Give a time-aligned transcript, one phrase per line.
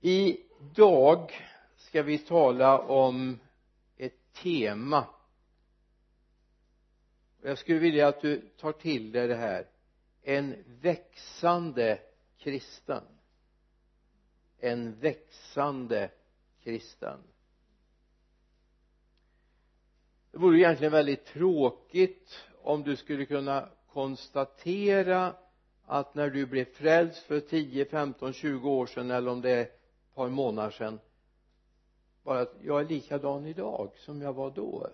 [0.00, 1.32] idag
[1.76, 3.38] ska vi tala om
[3.96, 5.06] ett tema.
[7.42, 9.66] Jag skulle vilja att du tar till dig det här.
[10.22, 11.98] En växande
[12.38, 13.02] kristen.
[14.58, 16.10] En växande
[16.62, 17.18] kristen.
[20.30, 25.34] Det vore egentligen väldigt tråkigt om du skulle kunna konstatera
[25.86, 29.79] att när du blev frälst för 10, 15, 20 år sedan eller om det är
[30.20, 31.00] par månader sedan
[32.22, 34.90] bara att jag är likadan idag som jag var då.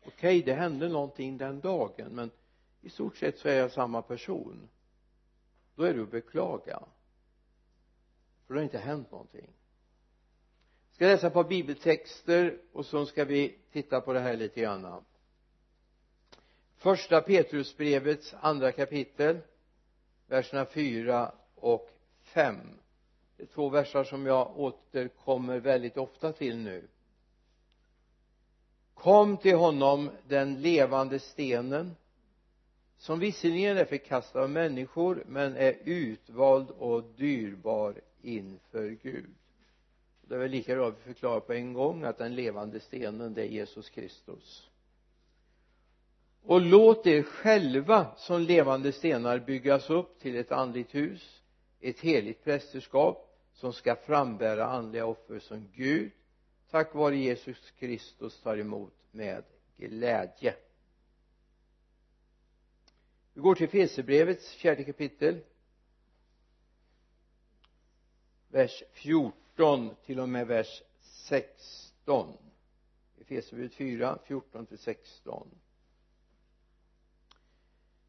[0.00, 2.30] Okej okay, det hände någonting den dagen men
[2.80, 4.68] i stort sett så är jag samma person.
[5.74, 6.82] Då är du att beklaga.
[8.46, 9.50] För det har inte hänt någonting.
[10.88, 14.60] Jag ska läsa ett par bibeltexter och så ska vi titta på det här lite
[14.60, 15.04] grann.
[16.76, 19.40] Första Petrusbrevets andra kapitel
[20.26, 21.90] verserna 4 och
[22.22, 22.81] 5
[23.46, 26.88] två versar som jag återkommer väldigt ofta till nu.
[28.94, 31.96] Kom till honom den levande stenen
[32.96, 39.30] som visserligen är förkastad av människor men är utvald och dyrbar inför Gud.
[40.22, 43.34] Det är väl lika bra att vi förklarar på en gång att den levande stenen
[43.34, 44.68] det är Jesus Kristus.
[46.44, 51.42] Och låt er själva som levande stenar byggas upp till ett andligt hus
[51.82, 56.12] ett heligt prästerskap som ska frambära andliga offer som Gud
[56.70, 59.44] tack vare Jesus Kristus tar emot med
[59.76, 60.56] glädje.
[63.32, 65.40] Vi går till Fesebrevets fjärde kapitel
[68.48, 72.36] vers 14 till och med vers 16
[73.20, 75.48] Efesierbrevet 4, 14 till 16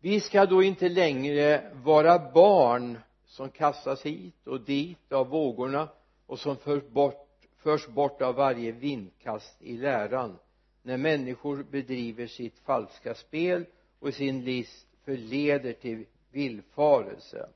[0.03, 2.99] vi ska då inte längre vara barn
[3.33, 5.89] som kastas hit och dit av vågorna
[6.25, 10.37] och som förs bort, förs bort av varje vindkast i läran
[10.81, 13.65] när människor bedriver sitt falska spel
[13.99, 17.49] och i sin list förleder till villfarelse.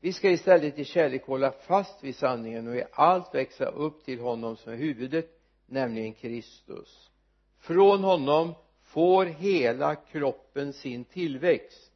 [0.00, 4.20] Vi ska istället i kärlek hålla fast vid sanningen och i allt växa upp till
[4.20, 7.10] honom som är huvudet nämligen Kristus.
[7.58, 11.92] Från honom får hela kroppen sin tillväxt.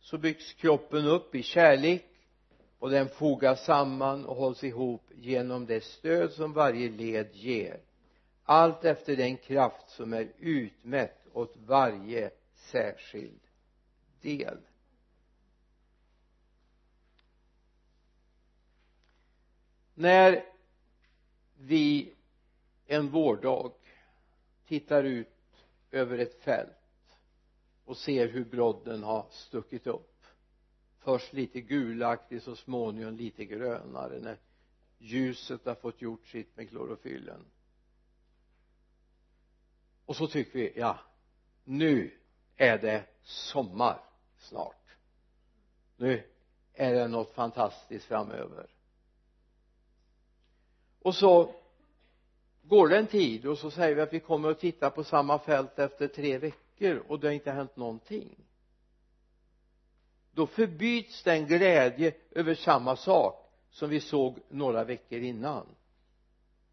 [0.00, 2.06] Så byggs kroppen upp i kärlek
[2.80, 7.80] och den fogas samman och hålls ihop genom det stöd som varje led ger.
[8.44, 13.40] Allt efter den kraft som är utmätt åt varje särskild
[14.20, 14.58] del.
[19.94, 20.44] När
[21.58, 22.14] vi
[22.86, 23.72] en vårdag
[24.66, 25.28] tittar ut
[25.90, 27.18] över ett fält
[27.84, 30.09] och ser hur brodden har stuckit upp
[31.00, 34.36] först lite gulaktig så småningom lite grönare när
[34.98, 37.44] ljuset har fått gjort sitt med klorofyllen.
[40.06, 40.98] Och så tycker vi ja
[41.64, 42.10] nu
[42.56, 44.00] är det sommar
[44.38, 44.96] snart.
[45.96, 46.22] Nu
[46.72, 48.66] är det något fantastiskt framöver.
[51.02, 51.54] Och så
[52.62, 55.38] går det en tid och så säger vi att vi kommer att titta på samma
[55.38, 58.49] fält efter tre veckor och det har inte hänt någonting
[60.32, 65.66] då förbyts den glädje över samma sak som vi såg några veckor innan.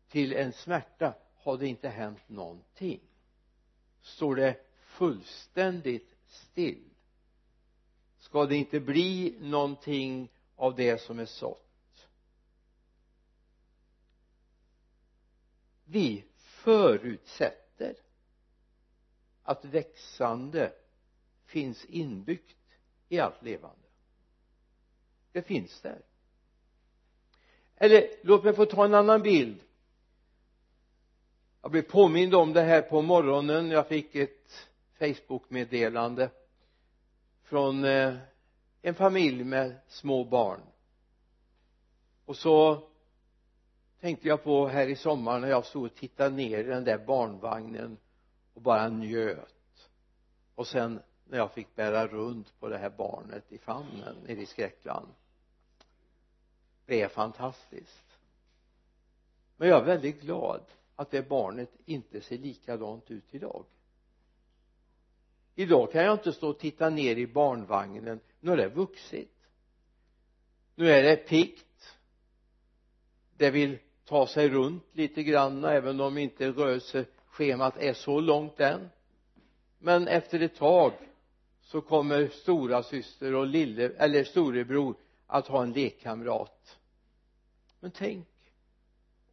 [0.09, 2.99] Till en smärta har det inte hänt någonting.
[4.01, 6.83] Står det fullständigt still
[8.27, 12.07] ska det inte bli någonting av det som är sått.
[15.85, 17.95] Vi förutsätter
[19.43, 20.73] att växande
[21.45, 22.57] finns inbyggt
[23.09, 23.87] i allt levande.
[25.31, 26.01] Det finns där.
[27.75, 29.63] Eller låt mig få ta en annan bild.
[31.61, 33.69] Jag blev påmind om det här på morgonen.
[33.69, 34.67] Jag fick ett
[34.99, 36.29] facebookmeddelande
[37.43, 38.15] från eh,
[38.81, 40.61] en familj med små barn.
[42.25, 42.87] Och så
[43.99, 46.97] tänkte jag på här i sommar när jag stod och tittade ner i den där
[46.97, 47.97] barnvagnen
[48.53, 49.89] och bara njöt.
[50.55, 54.45] Och sen när jag fick bära runt på det här barnet i famnen nere i
[54.45, 55.07] Skräckland
[56.87, 58.17] det är fantastiskt.
[59.57, 60.61] Men jag är väldigt glad
[60.95, 63.65] att det barnet inte ser likadant ut idag.
[65.55, 69.33] Idag kan jag inte stå och titta ner i barnvagnen nu har det vuxit
[70.75, 71.97] nu är det piggt
[73.37, 78.89] det vill ta sig runt lite grann även om inte rörelseschemat är så långt än.
[79.79, 80.93] Men efter ett tag
[81.67, 84.95] så kommer stora syster och lille eller storebror
[85.27, 86.77] att ha en lekkamrat.
[87.79, 88.27] Men tänk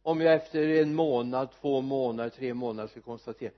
[0.01, 3.51] om jag efter en månad, två månader, tre månader ska konstatera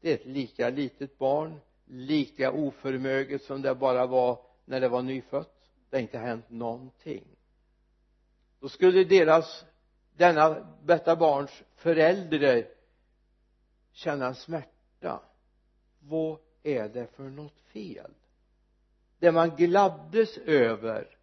[0.00, 5.02] det är ett lika litet barn lika oförmöget som det bara var när det var
[5.02, 5.70] nyfött.
[5.90, 7.24] Det har inte hänt någonting.
[8.60, 9.64] Då skulle deras
[10.16, 12.64] denna, detta barns föräldrar
[13.92, 15.22] känna smärta.
[16.00, 18.10] Vad är det för något fel?
[19.22, 21.16] Det man gladdes över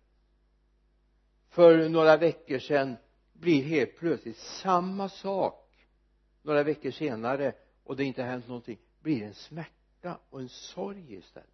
[1.49, 2.95] för några veckor sedan
[3.33, 5.87] blir helt plötsligt samma sak
[6.41, 7.53] några veckor senare
[7.83, 8.77] och det inte hänt någonting.
[9.01, 11.49] Blir en smärta och en sorg istället.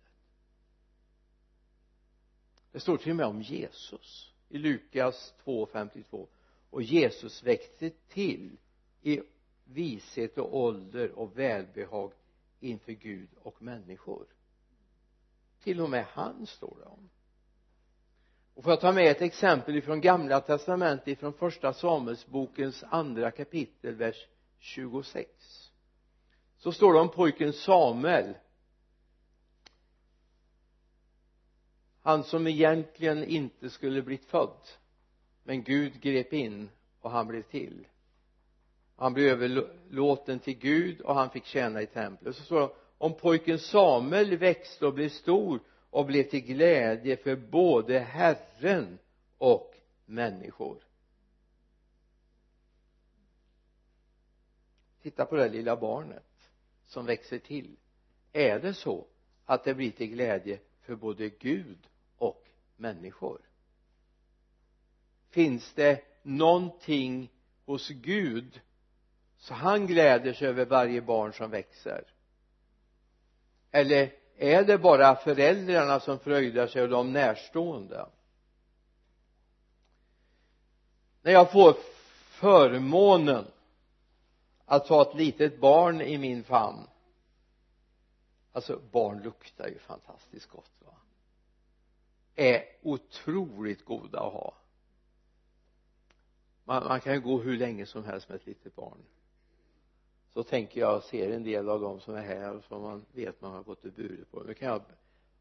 [2.71, 6.27] Det står till och med om Jesus i Lukas 2.52
[6.69, 8.57] och Jesus växte till
[9.01, 9.21] i
[9.63, 12.11] vishet och ålder och välbehag
[12.59, 14.34] inför Gud och människor
[15.65, 17.09] till och med han står det om.
[18.53, 23.95] Och får jag ta med ett exempel ifrån gamla testamentet ifrån första Samuelsbokens andra kapitel
[23.95, 24.27] vers
[24.59, 25.71] 26
[26.57, 28.33] så står det om pojken Samuel.
[32.01, 34.67] Han som egentligen inte skulle blivit född
[35.43, 36.69] men Gud grep in
[37.01, 37.87] och han blev till.
[38.95, 42.35] Han blev överlåten till Gud och han fick tjäna i templet.
[42.35, 42.69] Så står det
[43.05, 45.59] om pojken Samuel växte och blev stor
[45.89, 48.99] och blev till glädje för både Herren
[49.37, 49.75] och
[50.05, 50.83] människor.
[55.01, 56.49] Titta på det lilla barnet
[56.85, 57.75] som växer till.
[58.33, 59.05] Är det så
[59.45, 61.87] att det blir till glädje för både Gud
[62.17, 62.47] och
[62.77, 63.41] människor?
[65.29, 67.31] Finns det någonting
[67.65, 68.61] hos Gud
[69.37, 72.14] så han gläder sig över varje barn som växer?
[73.75, 78.05] Eller är det bara föräldrarna som fröjdar sig och de närstående?
[81.21, 81.75] När jag får
[82.29, 83.45] förmånen
[84.65, 86.87] att ha ett litet barn i min famn
[88.51, 90.93] alltså barn luktar ju fantastiskt gott va?
[92.35, 94.53] Är otroligt goda att ha.
[96.63, 98.97] Man, man kan ju gå hur länge som helst med ett litet barn
[100.35, 103.51] så tänker jag ser en del av dem som är här som man vet man
[103.51, 104.43] har gått och burit på.
[104.43, 104.81] Nu kan jag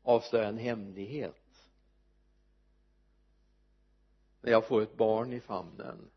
[0.02, 1.70] avslöja en hemlighet.
[4.40, 6.10] När jag får ett barn i famnen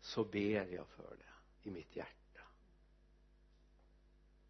[0.00, 2.40] så ber jag för det i mitt hjärta.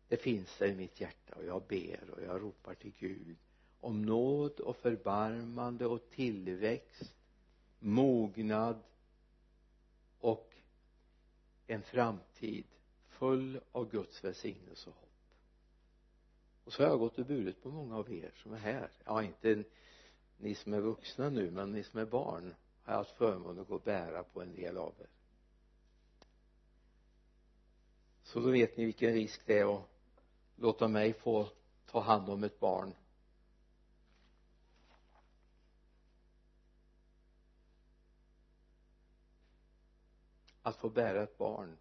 [0.09, 3.37] Det finns där i mitt hjärta och jag ber och jag ropar till Gud
[3.81, 7.15] om nåd och förbarmande och tillväxt
[7.79, 8.83] mognad
[10.21, 10.55] och
[11.67, 12.65] en framtid
[13.23, 15.35] full av Guds välsignelse och hopp.
[16.65, 18.91] Och så har jag gått och burit på många av er som är här.
[19.05, 19.65] Ja inte
[20.37, 23.69] ni som är vuxna nu men ni som är barn har jag haft förmånen att
[23.69, 25.07] gå och bära på en del av er.
[28.23, 29.89] Så då vet ni vilken risk det är att
[30.57, 31.49] låta mig få
[31.87, 32.95] ta hand om ett barn.
[40.63, 41.77] Att få bära ett barn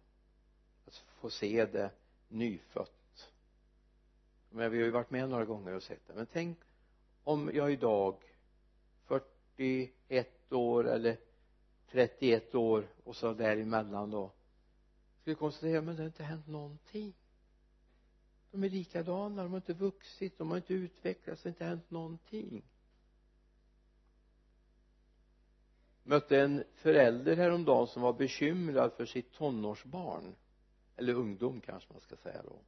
[1.22, 1.90] få se det
[2.28, 3.30] nyfött.
[4.50, 6.14] Men vi har ju varit med några gånger och sett det.
[6.14, 6.58] Men tänk
[7.24, 8.16] om jag idag
[9.04, 11.16] 41 år eller
[11.90, 14.30] 31 år och så däremellan då
[15.20, 17.14] skulle konstatera men det har inte hänt någonting.
[18.50, 21.90] De är likadana, de har inte vuxit, de har inte utvecklats, det har inte hänt
[21.90, 22.62] någonting.
[26.02, 30.34] Mötte en förälder häromdagen som var bekymrad för sitt tonårsbarn
[30.96, 32.58] eller ungdom kanske man ska säga då.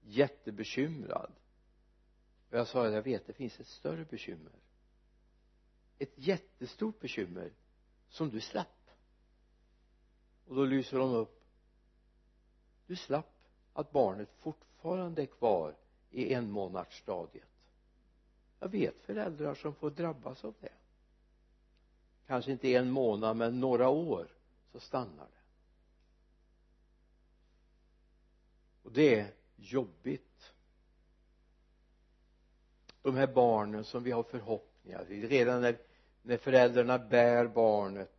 [0.00, 1.32] Jättebekymrad.
[2.50, 4.52] Och jag sa jag vet det finns ett större bekymmer.
[5.98, 7.52] Ett jättestort bekymmer
[8.08, 8.90] som du slapp.
[10.46, 11.44] Och då lyser de upp.
[12.86, 15.76] Du slapp att barnet fortfarande är kvar
[16.10, 17.52] i en månadsstadiet
[18.62, 20.72] jag vet föräldrar som får drabbas av det.
[22.26, 24.28] Kanske inte en månad men några år
[24.72, 25.41] så stannar det.
[28.92, 30.52] Och det är jobbigt.
[33.02, 35.78] De här barnen som vi har förhoppningar redan när,
[36.22, 38.12] när föräldrarna bär barnet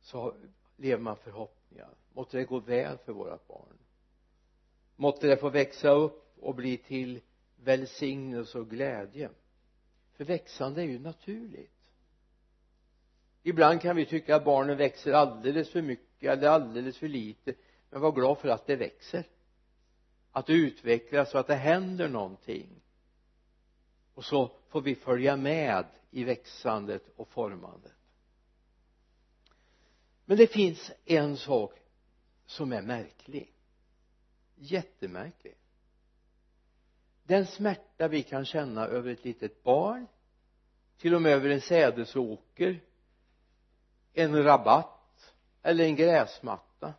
[0.00, 0.34] så
[0.76, 1.88] lever man förhoppningar.
[2.12, 3.78] Måtte det gå väl för våra barn.
[4.96, 7.20] Måtte det få växa upp och bli till
[7.56, 9.30] välsignelse och glädje.
[10.12, 11.92] För växande är ju naturligt.
[13.42, 17.54] Ibland kan vi tycka att barnen växer alldeles för mycket eller alldeles för lite.
[17.90, 19.24] Men var glad för att det växer
[20.32, 22.82] att det utvecklas och att det händer någonting.
[24.14, 27.92] Och så får vi följa med i växandet och formandet.
[30.24, 31.74] Men det finns en sak
[32.46, 33.52] som är märklig.
[34.56, 35.54] Jättemärklig.
[37.22, 40.06] Den smärta vi kan känna över ett litet barn
[40.98, 42.80] till och med över en sädesåker
[44.18, 46.94] en rabatt eller en gräsmatta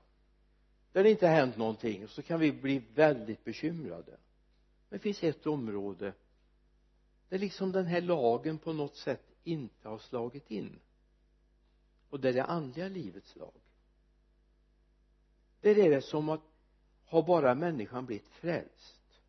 [1.00, 4.18] där det inte har hänt någonting så kan vi bli väldigt bekymrade.
[4.90, 6.14] Men det finns ett område
[7.30, 10.80] där liksom den här lagen på något sätt inte har slagit in.
[12.10, 13.54] Och det är det andliga livets lag.
[15.62, 16.42] Där är det som att
[17.06, 19.22] har bara människan blivit frälst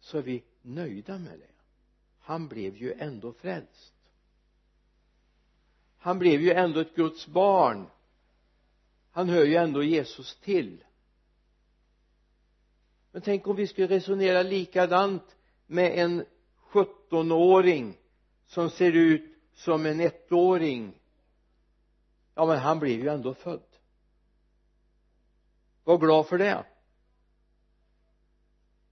[0.00, 1.54] så är vi nöjda med det.
[2.20, 3.94] Han blev ju ändå frälst.
[5.98, 7.86] Han blev ju ändå ett Guds barn
[9.16, 10.84] han hör ju ändå Jesus till.
[13.12, 16.24] Men tänk om vi skulle resonera likadant med en
[16.72, 17.98] 17-åring
[18.46, 21.00] som ser ut som en ettåring.
[22.34, 23.76] Ja men han blev ju ändå född.
[25.84, 26.64] Var glad för det.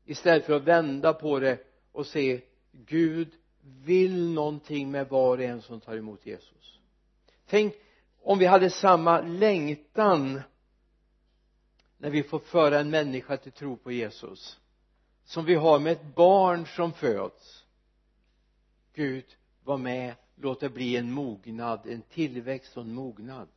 [0.04, 1.58] Istället för att vända på det
[1.92, 2.40] och se
[2.72, 6.80] Gud vill någonting med var och en som tar emot Jesus.
[7.46, 7.74] Tänk
[8.24, 10.42] om vi hade samma längtan
[11.98, 14.60] när vi får föra en människa till tro på Jesus
[15.24, 17.64] som vi har med ett barn som föds.
[18.94, 19.24] Gud
[19.64, 20.14] var med.
[20.36, 23.48] Låt det bli en mognad en tillväxt och en mognad.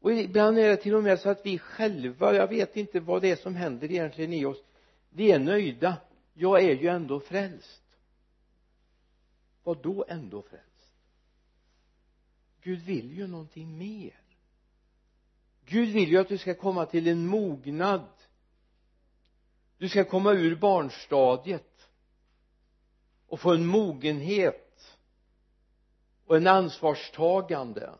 [0.00, 3.22] Och ibland är det till och med så att vi själva jag vet inte vad
[3.22, 4.62] det är som händer egentligen i oss
[5.10, 5.96] vi är nöjda.
[6.34, 7.82] Jag är ju ändå frälst.
[9.62, 10.75] Vad då ändå frälst?
[12.66, 14.20] Gud vill ju någonting mer.
[15.64, 18.08] Gud vill ju att du ska komma till en mognad.
[19.78, 21.88] Du ska komma ur barnstadiet
[23.26, 24.96] och få en mogenhet
[26.26, 27.90] och en ansvarstagande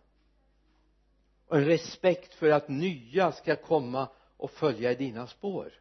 [1.47, 5.73] och en respekt för att nya ska komma och följa i dina spår.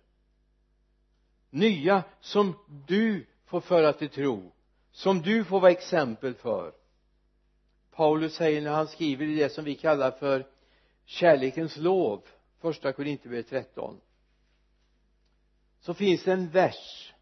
[1.49, 2.53] Nya som
[2.87, 4.51] du får föra till tro
[4.91, 6.84] som du får vara exempel för.
[7.95, 10.45] Paulus säger när han skriver i det som vi kallar för
[11.05, 12.21] kärlekens lov
[12.61, 14.01] första Korinthierbrevet 13
[15.79, 17.13] så finns det en vers.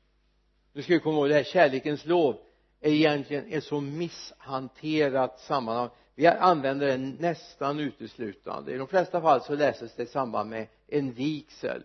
[0.74, 2.38] Du ska komma ihåg det här kärlekens lov
[2.82, 5.90] är egentligen ett så misshanterat sammanhang.
[6.16, 8.74] Vi använder det nästan uteslutande.
[8.74, 11.84] I de flesta fall så läses det i samband med en vigsel.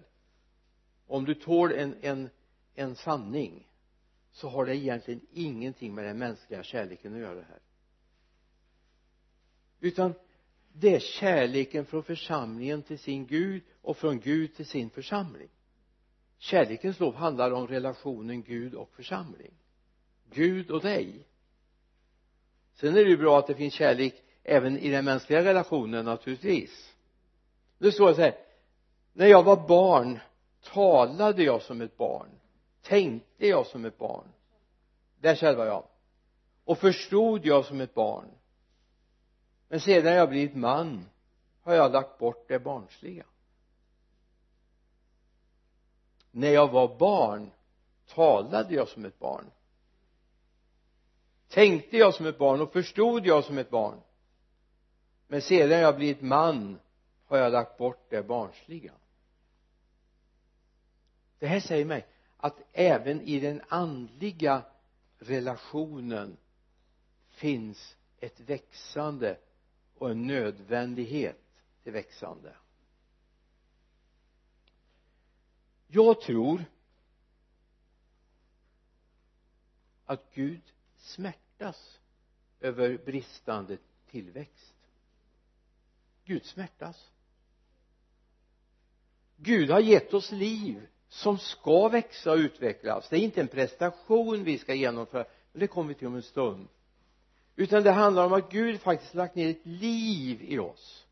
[1.06, 2.30] Om du tål en, en,
[2.74, 3.68] en sanning
[4.32, 7.58] så har det egentligen ingenting med den mänskliga kärleken att göra här
[9.80, 10.14] utan
[10.72, 15.48] det är kärleken från församlingen till sin Gud och från Gud till sin församling.
[16.38, 19.54] Kärlekens lov handlar om relationen Gud och församling.
[20.30, 21.26] Gud och dig.
[22.74, 26.94] Sen är det ju bra att det finns kärlek även i den mänskliga relationen naturligtvis.
[27.78, 28.34] Det står så här.
[29.12, 30.18] När jag var barn
[30.62, 32.28] talade jag som ett barn.
[32.82, 34.28] Tänkte jag som ett barn.
[35.20, 35.84] Där själva jag.
[36.64, 38.28] Och förstod jag som ett barn
[39.68, 41.06] men sedan jag blivit man
[41.62, 43.24] har jag lagt bort det barnsliga.
[46.30, 47.50] När jag var barn
[48.06, 49.50] talade jag som ett barn.
[51.48, 54.00] Tänkte jag som ett barn och förstod jag som ett barn.
[55.26, 56.78] Men sedan jag blivit man
[57.26, 58.92] har jag lagt bort det barnsliga.
[61.38, 62.06] Det här säger mig
[62.36, 64.62] att även i den andliga
[65.18, 66.36] relationen
[67.30, 69.36] finns ett växande
[69.98, 71.40] och en nödvändighet
[71.82, 72.56] till växande.
[75.86, 76.64] Jag tror
[80.04, 80.62] att Gud
[80.96, 81.98] smärtas
[82.60, 83.78] över bristande
[84.10, 84.74] tillväxt.
[86.24, 87.10] Gud smärtas.
[89.36, 93.08] Gud har gett oss liv som ska växa och utvecklas.
[93.08, 96.22] Det är inte en prestation vi ska genomföra men det kommer vi till om en
[96.22, 96.68] stund
[97.58, 101.06] utan det handlar om att Gud faktiskt lagt ner ett liv i oss.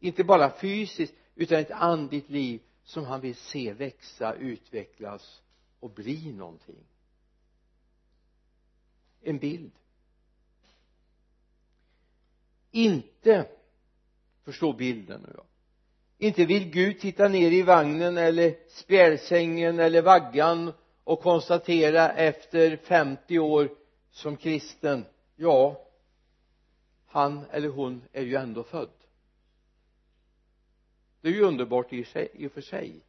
[0.00, 5.42] Inte bara fysiskt utan ett andligt liv som han vill se växa, utvecklas
[5.80, 6.84] och bli någonting.
[9.22, 9.72] En bild.
[12.70, 13.46] Inte
[14.44, 15.44] förstå bilden nu då.
[16.18, 20.72] Inte vill Gud titta ner i vagnen eller spjälsängen eller vaggan
[21.04, 23.70] och konstatera efter 50 år
[24.10, 25.04] som kristen
[25.40, 25.86] ja
[27.06, 28.90] han eller hon är ju ändå född.
[31.20, 33.00] Det är ju underbart i, sig, i och för sig.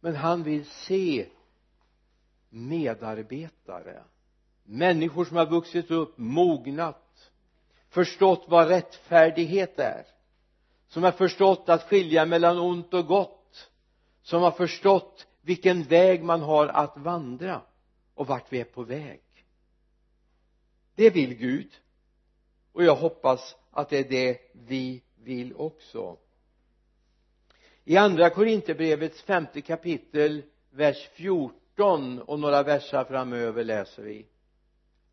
[0.00, 1.26] Men han vill se
[2.48, 4.02] medarbetare.
[4.62, 7.30] Människor som har vuxit upp, mognat
[7.88, 10.06] förstått vad rättfärdighet är.
[10.88, 13.70] Som har förstått att skilja mellan ont och gott.
[14.22, 17.62] Som har förstått vilken väg man har att vandra
[18.14, 19.22] och vart vi är på väg
[20.94, 21.70] det vill Gud.
[22.72, 26.16] Och jag hoppas att det är det vi vill också.
[27.84, 34.26] I andra korinterbrevets femte kapitel vers 14 och några versar framöver läser vi.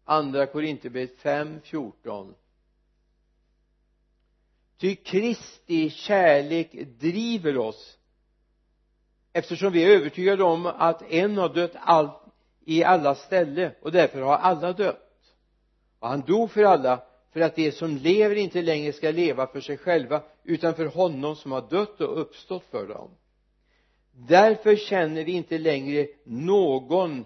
[0.05, 2.35] Andra korinterbrevet 5, 14
[4.79, 7.97] ty Kristi kärlek driver oss
[9.33, 12.09] eftersom vi är övertygade om att en har dött all,
[12.65, 15.08] i alla ställe och därför har alla dött
[15.99, 17.01] och han dog för alla
[17.33, 21.35] för att de som lever inte längre ska leva för sig själva utan för honom
[21.35, 23.09] som har dött och uppstått för dem.
[24.11, 27.25] Därför känner vi inte längre någon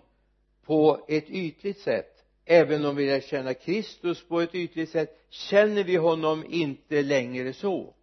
[0.65, 2.09] på ett ytligt sätt.
[2.45, 7.53] Även om vi lär känna Kristus på ett ytligt sätt känner vi honom inte längre
[7.53, 7.93] så.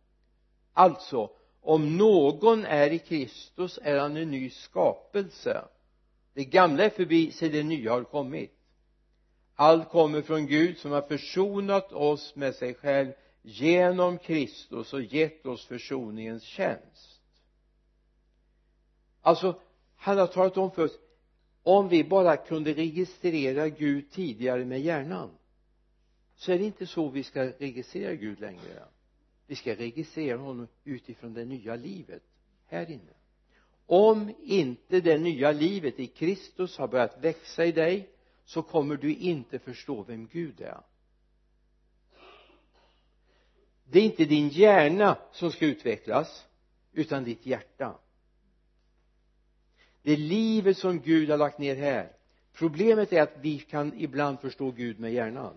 [0.72, 5.64] Alltså om någon är i Kristus är han en ny skapelse.
[6.34, 8.59] Det gamla är förbi se det nya har kommit
[9.60, 13.12] allt kommer från Gud som har försonat oss med sig själv
[13.42, 17.20] genom Kristus och gett oss försoningens tjänst.
[19.20, 19.60] Alltså
[19.96, 20.98] han har talat om för oss
[21.62, 25.30] om vi bara kunde registrera Gud tidigare med hjärnan
[26.36, 28.84] så är det inte så vi ska registrera Gud längre.
[29.46, 32.22] Vi ska registrera honom utifrån det nya livet
[32.66, 33.12] här inne.
[33.86, 38.08] Om inte det nya livet i Kristus har börjat växa i dig
[38.50, 40.80] så kommer du inte förstå vem Gud är.
[43.84, 46.46] Det är inte din hjärna som ska utvecklas
[46.92, 47.98] utan ditt hjärta.
[50.02, 52.16] Det är livet som Gud har lagt ner här.
[52.52, 55.56] Problemet är att vi kan ibland förstå Gud med hjärnan.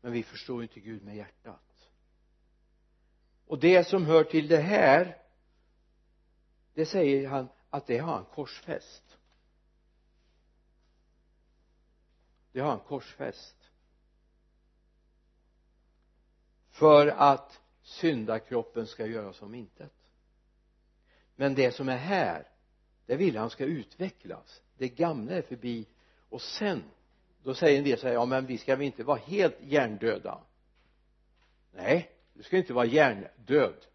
[0.00, 1.88] Men vi förstår inte Gud med hjärtat.
[3.46, 5.16] Och det som hör till det här
[6.74, 9.18] det säger han att det har han korsfäst.
[12.52, 13.56] Det har han korsfäst.
[16.70, 19.92] För att syndakroppen ska göras om intet.
[21.36, 22.46] Men det som är här
[23.06, 24.62] det vill han ska utvecklas.
[24.78, 25.86] Det gamla är förbi.
[26.28, 26.82] Och sen
[27.42, 30.40] då säger en del så här ja men vi ska väl inte vara helt hjärndöda?
[31.72, 33.86] Nej du ska inte vara hjärndöd.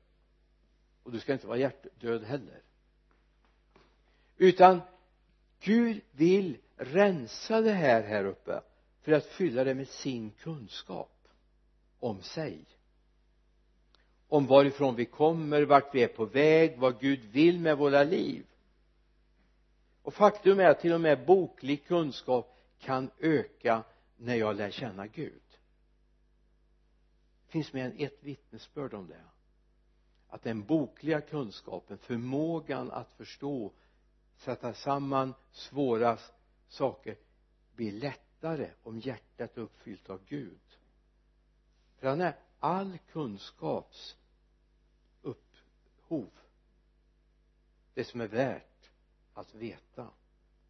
[1.03, 2.64] Och du ska inte vara hjärtdöd heller
[4.38, 4.82] utan
[5.60, 8.62] Gud vill rensa det här här uppe
[9.02, 11.28] för att fylla det med sin kunskap
[12.00, 12.65] om sig.
[14.28, 18.45] Om varifrån vi kommer, vart vi är på väg, vad Gud vill med våra liv.
[20.02, 23.84] Och faktum är att till och med boklig kunskap kan öka
[24.17, 25.41] när jag lär känna Gud.
[27.45, 29.24] Det finns mer än ett vittnesbörd om det.
[30.28, 33.71] Att den bokliga kunskapen, förmågan att förstå
[34.38, 36.17] sätta samman svåra
[36.67, 37.17] saker
[37.76, 40.60] blir lättare om hjärtat är uppfyllt av Gud.
[41.98, 44.17] För han är all kunskaps
[45.21, 46.30] upphov.
[47.93, 48.89] Det som är värt
[49.34, 50.08] att veta.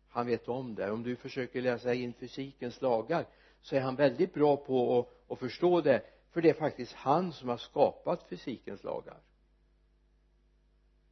[0.10, 0.92] Han vet om det.
[0.92, 3.26] Om du försöker läsa in fysikens lagar
[3.62, 6.02] så är han väldigt bra på att, att förstå det.
[6.32, 9.18] För det är faktiskt han som har skapat fysikens lagar.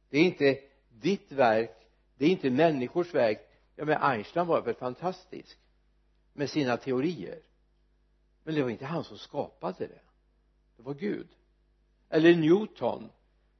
[0.08, 1.83] Det är inte ditt verk
[2.16, 3.38] det är inte människors verk
[3.76, 5.58] ja men Einstein var väl fantastisk
[6.32, 7.38] med sina teorier.
[8.44, 10.00] Men det var inte han som skapade det.
[10.76, 11.28] Det var Gud.
[12.08, 13.10] Eller Newton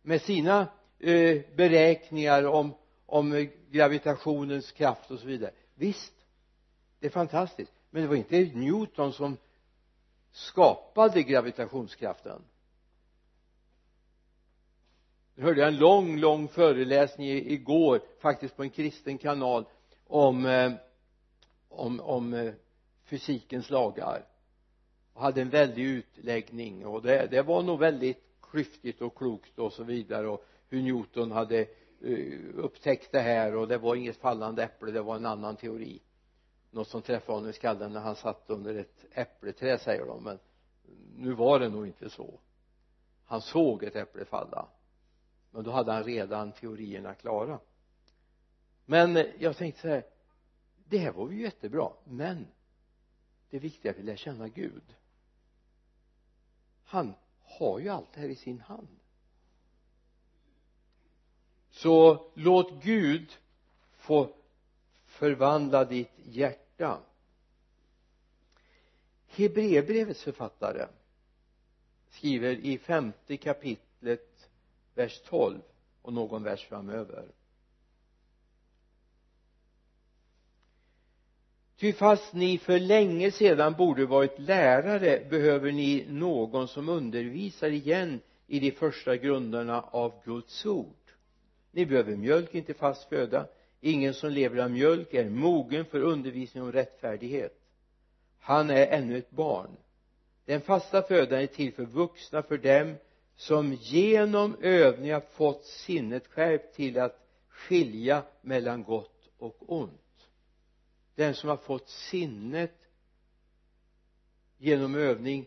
[0.03, 2.75] med sina eh, beräkningar om
[3.07, 5.51] om gravitationens kraft och så vidare.
[5.75, 6.15] Visst
[7.01, 7.73] det är fantastiskt.
[7.91, 9.37] Men det var inte Newton som
[10.33, 12.43] skapade gravitationskraften
[15.37, 19.65] hörde jag en lång lång föreläsning igår faktiskt på en kristen kanal
[20.07, 20.73] om eh,
[21.69, 22.55] om, om eh,
[23.05, 24.27] fysikens lagar.
[25.13, 29.73] Och hade en väldig utläggning och det, det var nog väldigt klyftigt och klokt och
[29.73, 31.67] så vidare och hur Newton hade
[32.05, 36.03] uh, upptäckt det här och det var inget fallande äpple det var en annan teori.
[36.71, 40.39] Något som träffade honom i skallen när han satt under ett äppleträd säger de men
[41.17, 42.41] nu var det nog inte så.
[43.25, 44.69] Han såg ett äpple falla
[45.55, 47.59] men då hade han redan teorierna klara.
[48.85, 50.05] Men jag tänkte så här
[50.89, 52.47] det här var ju jättebra men
[53.51, 54.83] det viktiga är att vi lär känna Gud.
[56.85, 58.89] Han har ju allt det här i sin hand.
[61.71, 63.37] Så låt Gud
[63.97, 64.35] få
[65.05, 67.01] förvandla ditt hjärta.
[69.27, 70.87] Hebreerbrevets författare
[72.11, 74.34] skriver i femte kapitlet
[74.95, 75.61] vers 12
[76.03, 77.25] och någon vers framöver.
[81.77, 88.21] Ty fast ni för länge sedan borde varit lärare behöver ni någon som undervisar igen
[88.47, 90.97] i de första grunderna av Guds ord.
[91.71, 93.47] Ni behöver mjölk inte fast föda.
[93.81, 97.61] Ingen som lever av mjölk är mogen för undervisning om rättfärdighet.
[98.39, 99.77] Han är ännu ett barn.
[100.45, 102.95] Den fasta födan är till för vuxna för dem
[103.37, 110.29] som genom övning har fått sinnet skärpt till att skilja mellan gott och ont.
[111.15, 112.75] Den som har fått sinnet
[114.59, 115.47] genom övning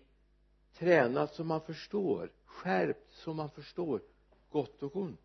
[0.78, 4.02] tränat så man förstår skärpt så man förstår
[4.50, 5.20] gott och ont.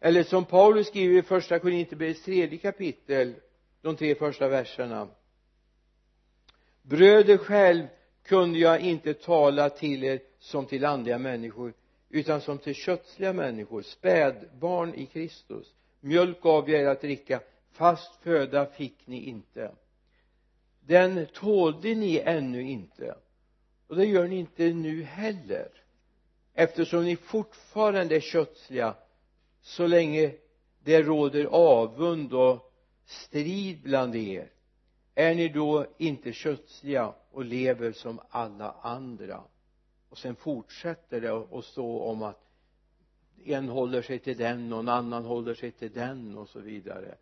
[0.00, 3.34] Eller som Paulus skriver i första Korinthierbrevets tredje kapitel
[3.80, 5.08] de tre första verserna.
[6.82, 7.86] Bröder själv
[8.22, 11.72] kunde jag inte tala till er som till andliga människor
[12.08, 15.74] utan som till kötsliga människor spädbarn i Kristus.
[16.00, 17.40] Mjölk gav jag er att dricka
[17.72, 19.72] fast föda fick ni inte.
[20.80, 23.14] Den tålde ni ännu inte
[23.86, 25.68] och det gör ni inte nu heller.
[26.54, 28.94] Eftersom ni fortfarande är kötsliga
[29.60, 30.32] så länge
[30.84, 32.72] det råder avund och
[33.04, 34.50] strid bland er
[35.14, 39.44] är ni då inte kötsliga och lever som alla andra?
[40.08, 42.48] Och sen fortsätter det och stå om att
[43.44, 47.18] en håller sig till den och en annan håller sig till den och så vidare.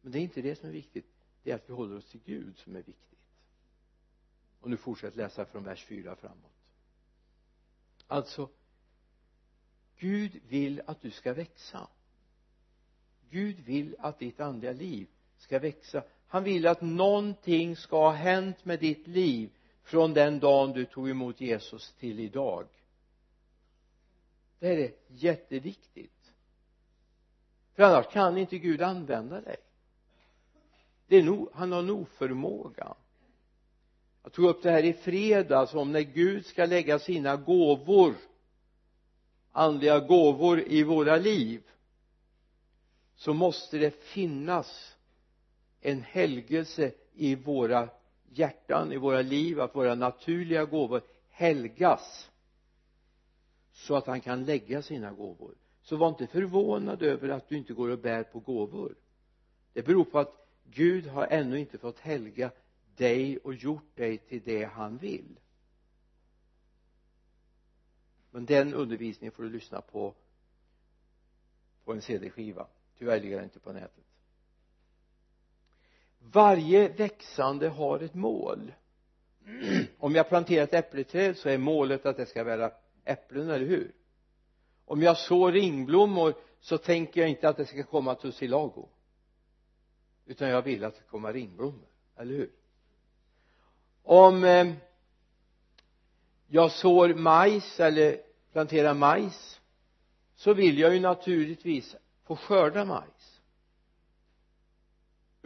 [0.00, 1.06] Men det är inte det som är viktigt.
[1.42, 3.18] Det är att vi håller oss till Gud som är viktigt.
[4.60, 6.52] Och nu fortsätt läsa från vers 4 framåt.
[8.06, 8.48] Alltså
[9.96, 11.88] Gud vill att du ska växa.
[13.30, 16.02] Gud vill att ditt andliga liv ska växa.
[16.26, 19.50] Han vill att någonting ska ha hänt med ditt liv
[19.88, 22.66] från den dagen du tog emot Jesus till idag.
[24.58, 26.32] Det här är jätteviktigt.
[27.74, 29.56] För annars kan inte Gud använda dig.
[31.06, 32.94] Det är no, han har en oförmåga
[34.22, 38.14] jag tog upp det här i fredags om när Gud ska lägga sina gåvor
[39.52, 41.62] andliga gåvor i våra liv.
[43.16, 44.96] Så måste det finnas
[45.80, 47.88] en helgelse i våra
[48.28, 52.30] hjärtan, i våra liv, att våra naturliga gåvor helgas
[53.72, 55.54] så att han kan lägga sina gåvor.
[55.82, 58.94] Så var inte förvånad över att du inte går och bär på gåvor.
[59.72, 62.50] Det beror på att Gud har ännu inte fått helga
[62.96, 65.38] dig och gjort dig till det han vill.
[68.30, 70.14] Men den undervisningen får du lyssna på
[71.84, 72.66] på en cd-skiva.
[72.98, 74.04] Tyvärr ligger den inte på nätet
[76.18, 78.72] varje växande har ett mål.
[79.98, 82.70] Om jag planterar ett äppelträd så är målet att det ska bära
[83.04, 83.92] äpplen, eller hur?
[84.84, 88.88] Om jag sår ringblommor så tänker jag inte att det ska komma tussilago
[90.26, 92.50] utan jag vill att det ska komma ringblommor, eller hur?
[94.02, 94.72] Om eh,
[96.46, 98.20] jag sår majs eller
[98.52, 99.60] planterar majs
[100.34, 103.37] så vill jag ju naturligtvis få skörda majs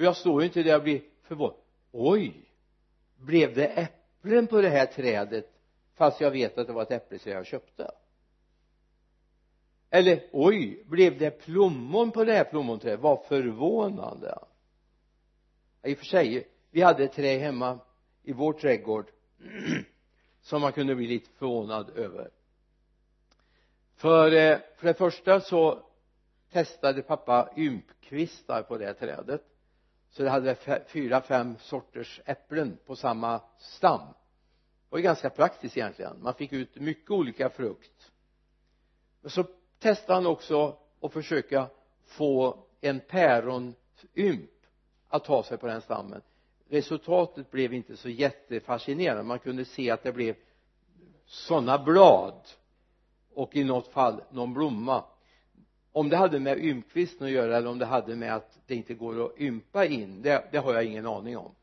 [0.03, 1.57] och jag står ju inte där och blir förvånad.
[1.93, 2.49] Oj!
[3.17, 5.53] Blev det äpplen på det här trädet
[5.95, 7.91] fast jag vet att det var ett äppelträd jag köpte?
[9.91, 10.85] Eller oj!
[10.87, 13.01] Blev det plommon på det här plommonträdet?
[13.01, 14.39] Vad förvånande.
[15.83, 17.79] I och för sig vi hade ett träd hemma
[18.23, 19.11] i vår trädgård
[20.41, 22.31] som man kunde bli lite förvånad över.
[23.95, 25.83] För eh, för det första så
[26.53, 29.52] testade pappa ympkvistar på det här trädet
[30.13, 34.01] så det hade fyra fem sorters äpplen på samma stam.
[34.01, 36.23] Det var ju ganska praktiskt egentligen.
[36.23, 38.13] Man fick ut mycket olika frukt.
[39.21, 39.45] Men så
[39.79, 41.69] testade han också att försöka
[42.05, 44.51] få en päronymp
[45.09, 46.23] att ta sig på den stammen.
[46.69, 49.23] Resultatet blev inte så jättefascinerande.
[49.23, 50.37] Man kunde se att det blev
[51.27, 52.49] sådana blad
[53.35, 55.05] och i något fall någon blomma
[55.93, 58.95] om det hade med ympkvisten att göra eller om det hade med att det inte
[58.95, 61.55] går att ympa in det, det har jag ingen aning om.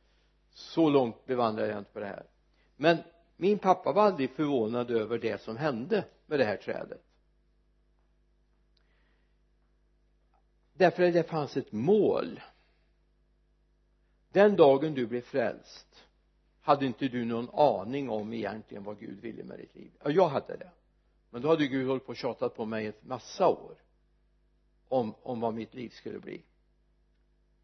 [0.53, 2.23] Så långt bevandrade jag inte på det här.
[2.75, 2.97] Men
[3.37, 7.03] min pappa var aldrig förvånad över det som hände med det här trädet.
[10.73, 12.41] Därför att det fanns ett mål.
[14.31, 16.05] Den dagen du blev frälst
[16.61, 19.91] hade inte du någon aning om egentligen vad Gud ville med ditt liv?
[20.03, 20.71] Ja jag hade det.
[21.29, 23.75] Men då hade Gud hållit på och tjatat på mig ett massa år
[24.89, 26.43] om, om vad mitt liv skulle bli.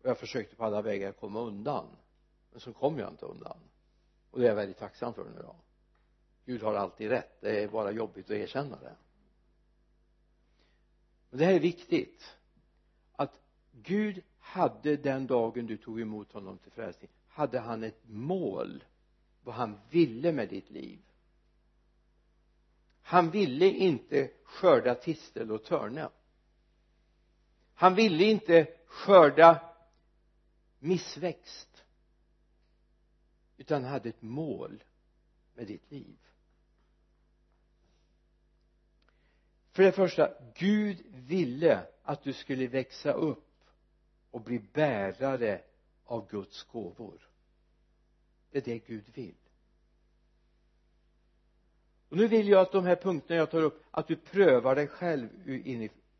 [0.01, 1.87] Och jag försökte på alla vägar komma undan
[2.55, 3.57] men så kom jag inte undan.
[4.31, 5.55] Och det är jag väldigt tacksam för nu då.
[6.45, 7.41] Gud har alltid rätt.
[7.41, 8.95] Det är bara jobbigt att erkänna det.
[11.29, 12.37] Men det här är viktigt.
[13.11, 13.39] Att
[13.71, 18.83] Gud hade den dagen du tog emot honom till frälsning hade han ett mål
[19.43, 20.99] vad han ville med ditt liv.
[23.01, 26.09] Han ville inte skörda tistel och törne
[27.75, 29.61] han ville inte skörda
[30.79, 31.83] missväxt
[33.57, 34.83] utan han hade ett mål
[35.53, 36.17] med ditt liv.
[39.71, 43.63] För det första Gud ville att du skulle växa upp
[44.31, 45.61] och bli bärare
[46.05, 47.29] av Guds gåvor.
[48.51, 49.35] Det är det Gud vill.
[52.09, 54.87] Och nu vill jag att de här punkterna jag tar upp att du prövar dig
[54.87, 55.29] själv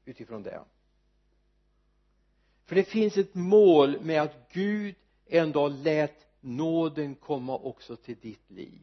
[0.06, 0.64] utifrån det
[2.66, 8.18] för det finns ett mål med att Gud en dag lät nåden komma också till
[8.20, 8.82] ditt liv.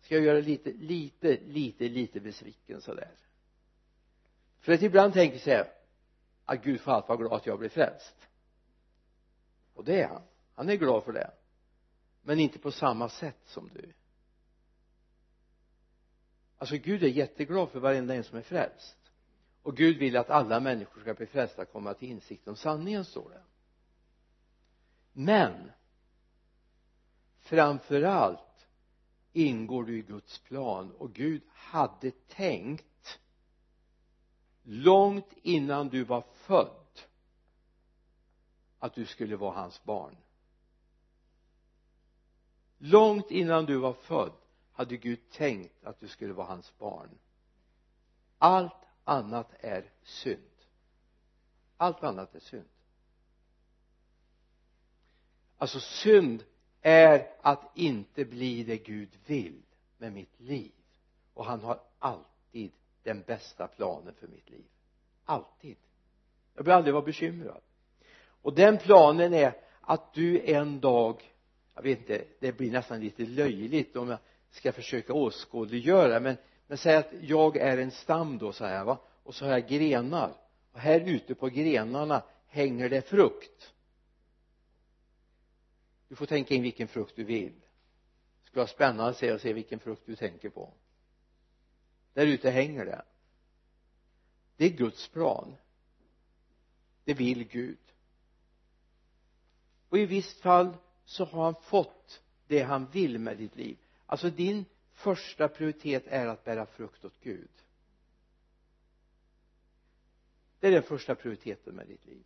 [0.00, 3.10] Ska jag göra lite, lite, lite, lite besviken sådär?
[4.60, 5.84] För att ibland tänker sig att
[6.44, 8.28] ah, Gud får allt vara glad att jag blir frälst.
[9.74, 10.22] Och det är han.
[10.54, 11.30] Han är glad för det.
[12.22, 13.92] Men inte på samma sätt som du.
[16.58, 18.97] Alltså Gud är jätteglad för varenda en som är frälst
[19.68, 23.04] och Gud vill att alla människor ska bli frälsta och komma till insikt om sanningen
[23.04, 23.42] står det.
[25.12, 25.70] Men
[27.38, 28.66] framför allt
[29.32, 33.20] ingår du i Guds plan och Gud hade tänkt
[34.62, 37.00] långt innan du var född
[38.78, 40.16] att du skulle vara hans barn.
[42.78, 44.32] Långt innan du var född
[44.72, 47.08] hade Gud tänkt att du skulle vara hans barn.
[48.38, 48.77] Allt
[49.08, 50.42] annat är synd.
[51.76, 52.68] Allt annat är synd.
[55.58, 56.44] Alltså synd
[56.80, 59.62] är att inte bli det Gud vill
[59.98, 60.72] med mitt liv.
[61.34, 64.64] Och han har alltid den bästa planen för mitt liv.
[65.24, 65.76] Alltid.
[66.54, 67.60] Jag behöver aldrig vara bekymrad.
[68.42, 71.22] Och den planen är att du en dag
[71.78, 74.18] jag vet inte det blir nästan lite löjligt om jag
[74.50, 76.36] ska försöka åskådliggöra men
[76.68, 78.98] men säg att jag är en stam då så här va?
[79.22, 80.34] Och så har jag grenar.
[80.72, 83.74] Och här ute på grenarna hänger det frukt.
[86.08, 87.52] Du får tänka in vilken frukt du vill.
[88.40, 90.72] Det skulle vara spännande att se och se vilken frukt du tänker på.
[92.12, 93.02] Där ute hänger det.
[94.56, 95.56] Det är Guds plan.
[97.04, 97.78] Det vill Gud.
[99.88, 103.78] Och i visst fall så har han fått det han vill med ditt liv.
[104.06, 104.64] Alltså din
[104.98, 107.50] första prioritet är att bära frukt åt Gud.
[110.60, 112.24] Det är den första prioriteten med ditt liv.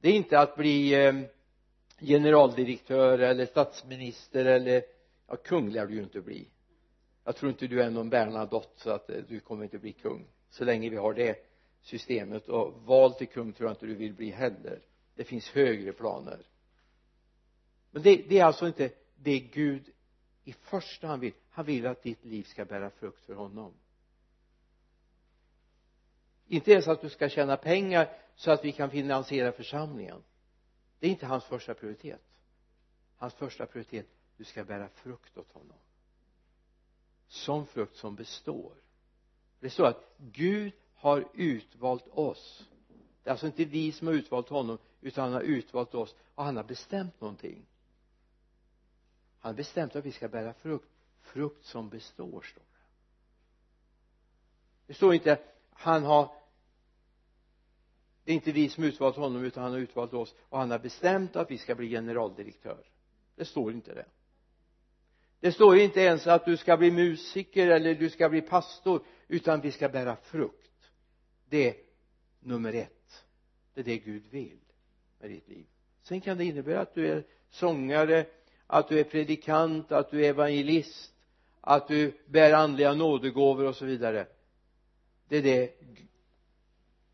[0.00, 1.14] Det är inte att bli eh,
[2.00, 4.82] generaldirektör eller statsminister eller
[5.26, 6.48] ja kung lär du ju inte bli.
[7.24, 10.26] Jag tror inte du är någon Bernadotte så att eh, du kommer inte bli kung.
[10.50, 11.46] Så länge vi har det
[11.80, 12.48] systemet.
[12.48, 14.82] Och val till kung tror jag inte du vill bli heller.
[15.14, 16.38] Det finns högre planer.
[17.90, 19.92] Men det, det är alltså inte det Gud
[20.48, 23.74] i första hand vill han vill att ditt liv ska bära frukt för honom.
[26.46, 30.22] Inte ens att du ska tjäna pengar så att vi kan finansiera församlingen.
[30.98, 32.22] Det är inte hans första prioritet.
[33.16, 34.06] Hans första prioritet
[34.36, 35.78] du ska bära frukt åt honom.
[37.26, 38.72] Sån frukt som består.
[39.60, 42.68] Det står att Gud har utvalt oss.
[43.22, 46.44] Det är alltså inte vi som har utvalt honom utan han har utvalt oss och
[46.44, 47.66] han har bestämt någonting
[49.40, 50.88] han har bestämt att vi ska bära frukt.
[51.20, 52.86] Frukt som består står det.
[54.86, 55.38] Det står inte
[55.70, 56.38] han har
[58.24, 60.34] det är inte vi som utvalt honom utan han har utvalt oss.
[60.48, 62.84] Och han har bestämt att vi ska bli generaldirektör.
[63.36, 64.06] Det står inte det.
[65.40, 69.60] Det står inte ens att du ska bli musiker eller du ska bli pastor utan
[69.60, 70.90] vi ska bära frukt.
[71.48, 71.76] Det är
[72.40, 73.24] nummer ett.
[73.74, 74.60] Det är det Gud vill
[75.18, 75.66] med ditt liv.
[76.02, 78.26] Sen kan det innebära att du är sångare
[78.70, 81.12] att du är predikant att du är evangelist
[81.60, 84.26] att du bär andliga nådegåvor och så vidare.
[85.28, 85.72] Det är det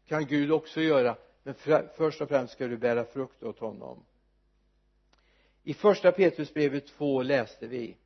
[0.09, 1.55] kan Gud också göra men
[1.97, 4.05] först och främst ska du bära frukt åt honom.
[5.63, 7.97] I första Petrusbrevet 2 läste vi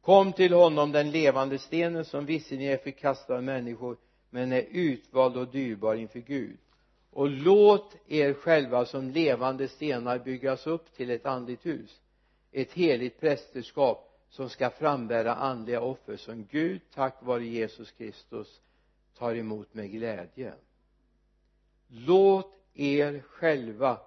[0.00, 3.96] kom till honom den levande stenen som visserligen är förkastad av människor
[4.30, 6.58] men är utvald och dyrbar inför Gud.
[7.10, 12.00] Och låt er själva som levande stenar byggas upp till ett andligt hus
[12.54, 18.60] ett heligt prästerskap som ska frambära andliga offer som Gud tack vare Jesus Kristus
[19.14, 20.54] tar emot med glädje.
[21.88, 24.00] Låt er själva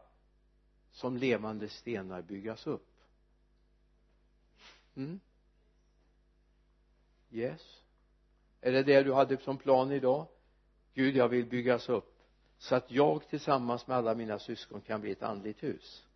[0.92, 2.88] som levande stenar byggas upp.
[4.96, 5.20] Mm?
[7.32, 7.82] yes.
[8.62, 10.28] Är det det du hade som plan idag?
[10.94, 12.18] Gud jag vill byggas upp
[12.58, 16.07] så att jag tillsammans med alla mina syskon kan bli ett andligt hus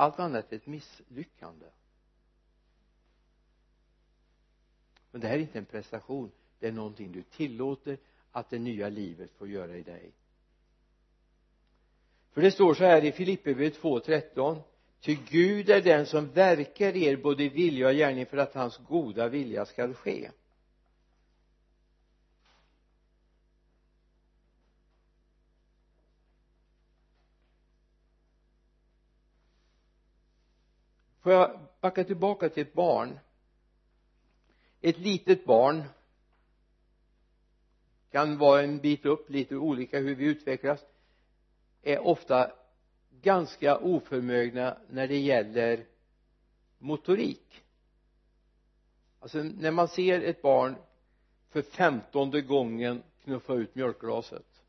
[0.00, 1.66] allt annat är ett misslyckande.
[5.10, 6.30] Men det här är inte en prestation.
[6.58, 7.98] Det är någonting du tillåter
[8.32, 10.12] att det nya livet får göra i dig.
[12.32, 14.62] För det står så här i Filipperbrevet 2.13
[15.00, 18.78] ty Gud är den som verkar er både i vilja och gärning för att hans
[18.78, 20.30] goda vilja skall ske.
[31.30, 33.18] Får jag backa tillbaka till ett barn?
[34.80, 35.84] Ett litet barn
[38.10, 40.80] kan vara en bit upp lite olika hur vi utvecklas
[41.82, 42.52] är ofta
[43.10, 45.86] ganska oförmögna när det gäller
[46.78, 47.62] motorik.
[49.20, 50.76] Alltså när man ser ett barn
[51.48, 54.62] för femtonde gången knuffa ut mjölkglaset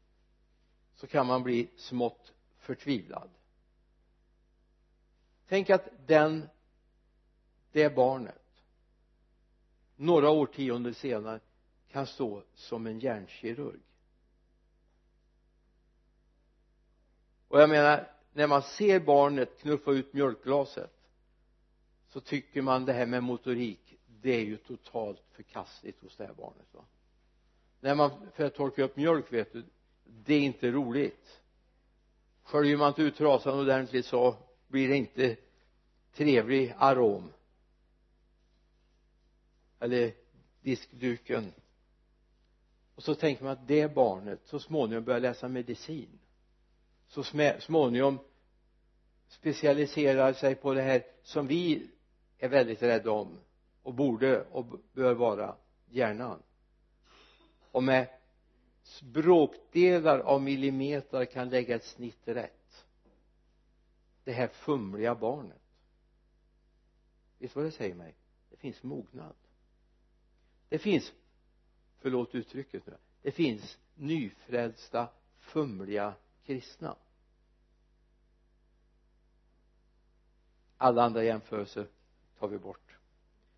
[0.95, 3.29] så kan man bli smått förtvivlad
[5.51, 6.49] tänk att den
[7.71, 8.63] det barnet
[9.95, 11.39] några årtionden senare
[11.89, 13.79] kan stå som en hjärnkirurg.
[17.47, 21.09] Och jag menar när man ser barnet knuffa ut mjölkglaset
[22.07, 26.33] så tycker man det här med motorik det är ju totalt förkastligt hos det här
[26.33, 26.85] barnet va?
[27.79, 29.63] När man för att torka upp mjölk vet du
[30.03, 31.41] det är inte roligt.
[32.43, 34.37] Sköljer man inte ut trasan ordentligt så
[34.71, 35.37] blir det inte
[36.13, 37.33] trevlig arom.
[39.79, 40.13] Eller
[40.61, 41.53] diskduken.
[42.95, 46.19] Och så tänker man att det barnet så småningom börjar läsa medicin.
[47.07, 47.23] Så
[47.59, 48.19] småningom
[49.27, 51.89] specialiserar sig på det här som vi
[52.37, 53.37] är väldigt rädda om
[53.83, 55.55] och borde och bör vara
[55.89, 56.43] hjärnan.
[57.71, 58.07] Och med
[59.01, 62.60] bråkdelar av millimeter kan lägga ett snitt rätt
[64.23, 65.61] det här fumliga barnet.
[67.37, 68.15] Vet du vad det säger mig?
[68.49, 69.35] Det finns mognad.
[70.69, 71.13] Det finns
[71.99, 76.13] förlåt uttrycket nu det finns nyfrälsta fumliga
[76.45, 76.97] kristna.
[80.77, 81.87] Alla andra jämförelser
[82.39, 82.97] tar vi bort.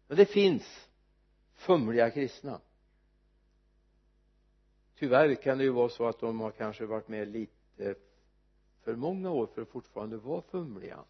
[0.08, 0.90] Men det finns
[1.54, 2.62] fumliga kristna.
[4.96, 7.96] Tyvärr kan det ju vara så att de har kanske varit med lite
[8.84, 11.04] för många år för att fortfarande vara fumliga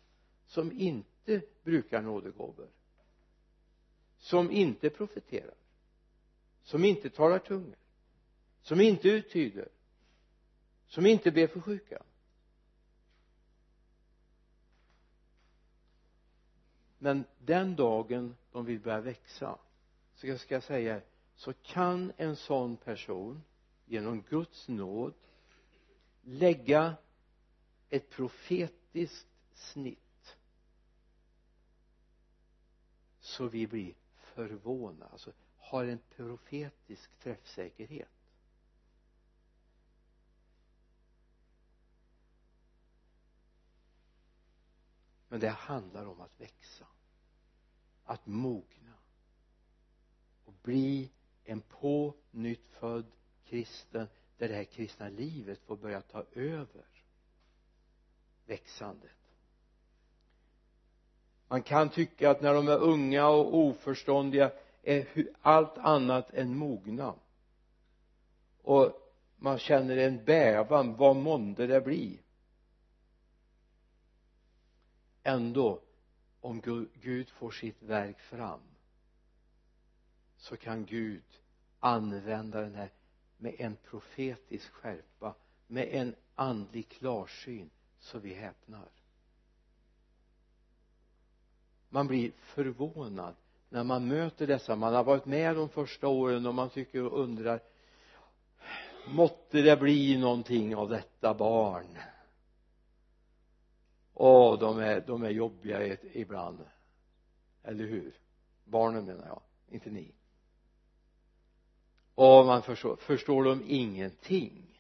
[0.45, 2.67] som inte brukar nådegåvor
[4.17, 5.55] som inte profeterar
[6.63, 7.75] som inte talar tungor
[8.61, 9.69] som inte uttyder
[10.87, 12.03] som inte ber för sjuka.
[16.97, 19.57] Men den dagen de vill börja växa
[20.15, 21.01] så ska jag säga
[21.35, 23.43] så kan en sån person
[23.85, 25.13] genom Guds nåd
[26.21, 26.95] lägga
[27.93, 30.37] ett profetiskt snitt
[33.19, 35.11] så vi blir förvånade.
[35.11, 38.09] Alltså har en profetisk träffsäkerhet.
[45.27, 46.87] Men det handlar om att växa
[48.03, 48.97] att mogna
[50.45, 51.11] och bli
[51.43, 53.11] en på nytt född
[53.45, 56.92] kristen där det här kristna livet får börja ta över
[58.45, 59.11] växandet.
[61.47, 64.51] Man kan tycka att när de är unga och oförståndiga
[64.83, 65.07] är
[65.41, 67.15] allt annat än mogna.
[68.61, 72.19] Och man känner en bävan vad månde det bli?
[75.23, 75.81] Ändå
[76.41, 76.61] om
[77.01, 78.59] Gud får sitt verk fram
[80.37, 81.23] så kan Gud
[81.79, 82.89] använda den här
[83.37, 85.35] med en profetisk skärpa
[85.67, 87.69] med en andlig klarsyn
[88.03, 88.87] så vi häpnar.
[91.89, 93.35] Man blir förvånad
[93.69, 94.75] när man möter dessa.
[94.75, 97.59] Man har varit med de första åren och man tycker och undrar
[99.07, 101.97] måtte det bli någonting av detta barn?
[104.13, 106.59] Åh de är, de är jobbiga ibland.
[107.63, 108.13] Eller hur?
[108.63, 110.11] Barnen menar jag inte ni.
[112.15, 114.72] Och man förstår, förstår de ingenting?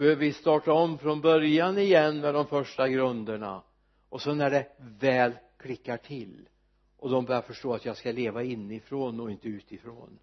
[0.00, 3.62] Behöver vi starta om från början igen med de första grunderna?
[4.08, 6.48] Och så när det väl klickar till
[6.96, 10.18] och de börjar förstå att jag ska leva inifrån och inte utifrån.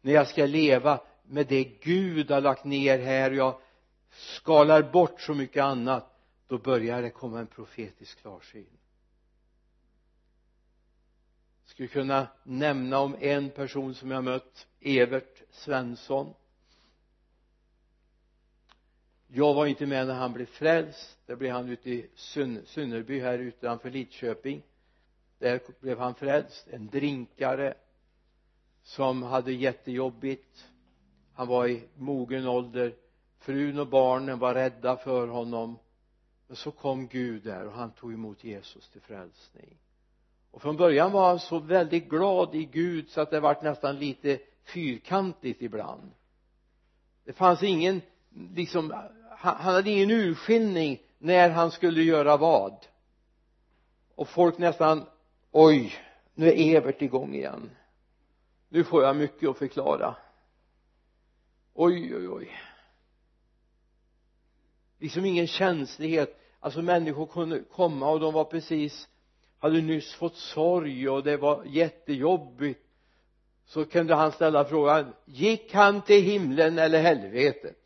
[0.00, 3.60] När jag ska leva med det Gud har lagt ner här och jag
[4.10, 8.78] skalar bort så mycket annat då börjar det komma en profetisk klarsyn.
[11.64, 16.34] Skulle kunna nämna om en person som jag mött Evert Svensson
[19.34, 21.18] jag var inte med när han blev frälst.
[21.26, 22.10] Det blev han ute i
[22.64, 24.62] Sunnerby här utanför Lidköping.
[25.38, 26.68] Där blev han frälst.
[26.70, 27.74] En drinkare
[28.82, 30.68] som hade jättejobbigt.
[31.34, 32.94] Han var i mogen ålder.
[33.38, 35.78] Frun och barnen var rädda för honom.
[36.46, 39.78] Men så kom Gud där och han tog emot Jesus till frälsning.
[40.50, 43.98] Och från början var han så väldigt glad i Gud så att det vart nästan
[43.98, 46.10] lite fyrkantigt ibland.
[47.24, 48.00] Det fanns ingen
[48.54, 48.92] liksom
[49.42, 52.86] han, han hade ingen urskiljning när han skulle göra vad.
[54.14, 55.06] Och folk nästan
[55.50, 55.94] oj
[56.34, 57.70] nu är Evert igång igen.
[58.68, 60.16] Nu får jag mycket att förklara.
[61.74, 62.50] Oj oj oj.
[64.98, 66.40] Liksom ingen känslighet.
[66.60, 69.08] Alltså människor kunde komma och de var precis
[69.58, 72.86] hade nyss fått sorg och det var jättejobbigt.
[73.64, 77.81] Så kunde han ställa frågan gick han till himlen eller helvetet?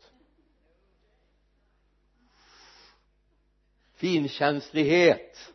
[3.97, 5.53] Finkänslighet.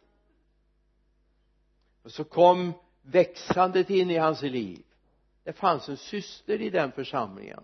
[2.02, 2.72] Och så kom
[3.02, 4.82] växandet in i hans liv.
[5.44, 7.62] Det fanns en syster i den församlingen.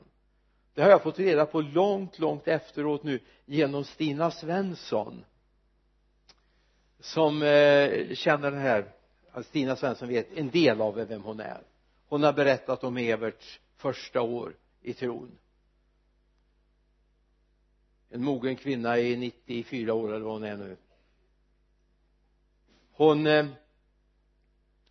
[0.74, 5.24] Det har jag fått reda på långt långt efteråt nu genom Stina Svensson
[7.00, 8.92] som eh, känner den här
[9.42, 11.62] Stina Svensson vet en del av vem hon är.
[12.08, 15.38] Hon har berättat om Everts första år i tron
[18.10, 20.76] en mogen kvinna i 94 år eller vad hon är nu.
[22.92, 23.46] Hon eh,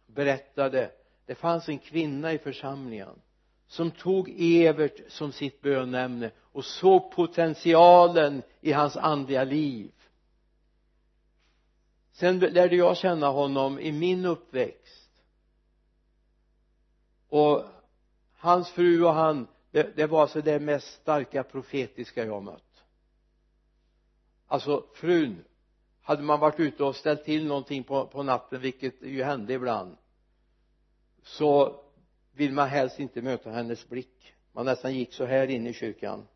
[0.05, 0.91] berättade
[1.27, 3.21] det fanns en kvinna i församlingen
[3.67, 9.91] som tog Evert som sitt bönämne och såg potentialen i hans andliga liv.
[12.11, 15.11] Sen lärde jag känna honom i min uppväxt.
[17.29, 17.63] Och
[18.37, 22.66] hans fru och han det, det var alltså det mest starka profetiska jag mött
[24.47, 25.43] alltså frun
[26.01, 29.97] hade man varit ute och ställt till någonting på, på natten vilket ju hände ibland
[31.23, 31.81] så
[32.31, 34.33] vill man helst inte möta hennes blick.
[34.51, 36.27] Man nästan gick så här in i kyrkan.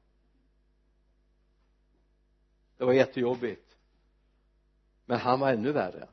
[2.77, 3.77] Det var jättejobbigt.
[5.05, 6.07] Men han var ännu värre.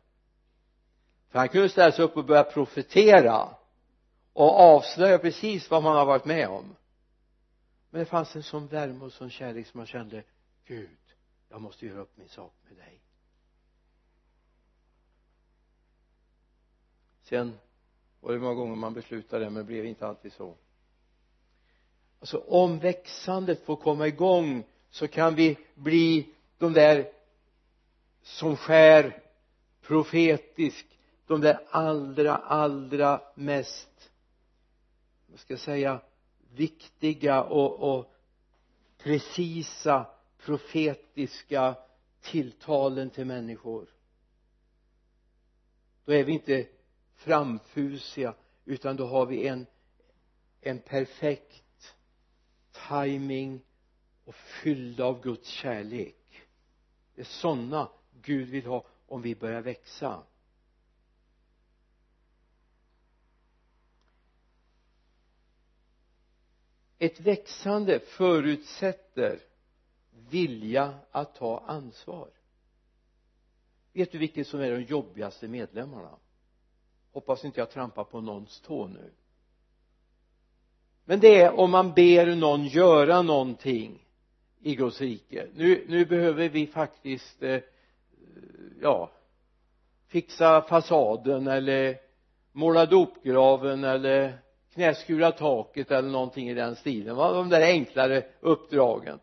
[1.28, 3.54] För han kunde ställa sig upp och börja profetera
[4.32, 6.76] och avslöja precis vad man har varit med om.
[7.90, 10.22] Men det fanns en sån värme och sån kärlek som man kände
[10.64, 11.07] Gud
[11.48, 13.00] jag måste göra upp min sak med dig.
[17.22, 17.58] Sen
[18.20, 20.54] var det många gånger man beslutade det men det blev inte alltid så.
[22.20, 27.12] Alltså om växandet får komma igång så kan vi bli de där
[28.22, 29.22] som skär
[29.80, 30.86] profetiskt
[31.26, 34.10] de där allra allra mest
[35.26, 36.00] vad ska jag säga
[36.54, 38.14] viktiga och, och
[38.98, 40.06] precisa
[40.48, 41.76] profetiska
[42.20, 43.88] tilltalen till människor.
[46.04, 46.68] Då är vi inte
[47.14, 48.34] framfusiga
[48.64, 49.66] utan då har vi en
[50.60, 51.96] en perfekt
[52.88, 53.60] timing
[54.24, 56.46] och fyllda av Guds kärlek.
[57.14, 57.88] Det är sådana
[58.22, 60.22] Gud vill ha om vi börjar växa.
[66.98, 69.47] Ett växande förutsätter
[70.30, 72.28] vilja att ta ansvar.
[73.92, 76.10] Vet du vilket som är de jobbigaste medlemmarna?
[77.12, 79.10] Hoppas inte jag trampar på någons tå nu.
[81.04, 84.06] Men det är om man ber någon göra någonting
[84.60, 85.46] i Guds rike.
[85.54, 87.60] Nu, nu behöver vi faktiskt eh,
[88.80, 89.10] ja
[90.08, 91.96] fixa fasaden eller
[92.52, 94.38] måla dopgraven eller
[94.74, 97.32] knäskura taket eller någonting i den stilen va?
[97.32, 99.18] de där enklare uppdragen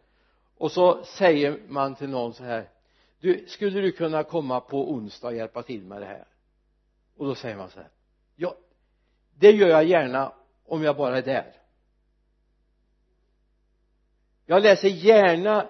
[0.58, 2.70] och så säger man till någon så här
[3.20, 6.28] du skulle du kunna komma på onsdag och hjälpa till med det här?
[7.18, 7.90] Och då säger man så här
[8.36, 8.56] ja
[9.40, 10.34] det gör jag gärna
[10.66, 11.54] om jag bara är där.
[14.46, 15.68] Jag läser gärna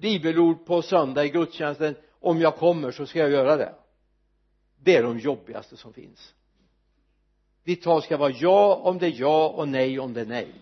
[0.00, 1.94] bibelord på söndag i gudstjänsten.
[2.20, 3.74] Om jag kommer så ska jag göra det.
[4.78, 6.34] Det är de jobbigaste som finns.
[7.64, 10.52] Ditt tal ska vara ja om det är ja och nej om det är nej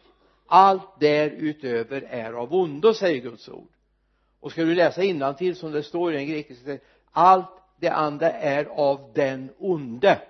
[0.50, 3.72] allt därutöver är av ondo säger Guds ord.
[4.40, 6.78] Och ska du läsa till som det står i den grekiska
[7.10, 10.22] allt det andra är av den onde.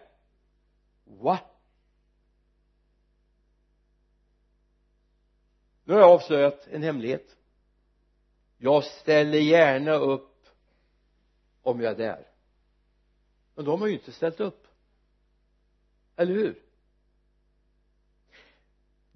[1.05, 1.39] Va
[5.85, 7.37] nu har jag avslöjat en hemlighet.
[8.59, 10.47] Jag ställer gärna upp
[11.62, 12.27] om jag är där.
[13.55, 14.66] Men de har ju inte ställt upp.
[16.16, 16.62] Eller hur?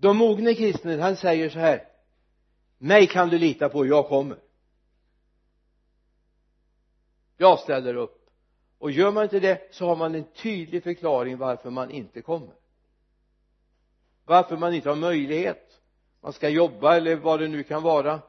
[0.05, 1.89] De mogne kristne han säger så här.
[2.79, 4.39] Mig kan du lita på, jag kommer.
[7.37, 8.31] Jag ställer upp.
[8.79, 12.55] Och gör man inte det så har man en tydlig förklaring varför man inte kommer.
[14.25, 15.81] Varför man inte har möjlighet.
[16.21, 18.23] Man ska jobba eller vad det nu kan vara.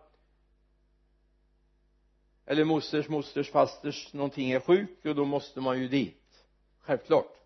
[2.45, 6.45] Eller mosters mosters fasters någonting är sjuk och då måste man ju dit.
[6.79, 7.44] Självklart.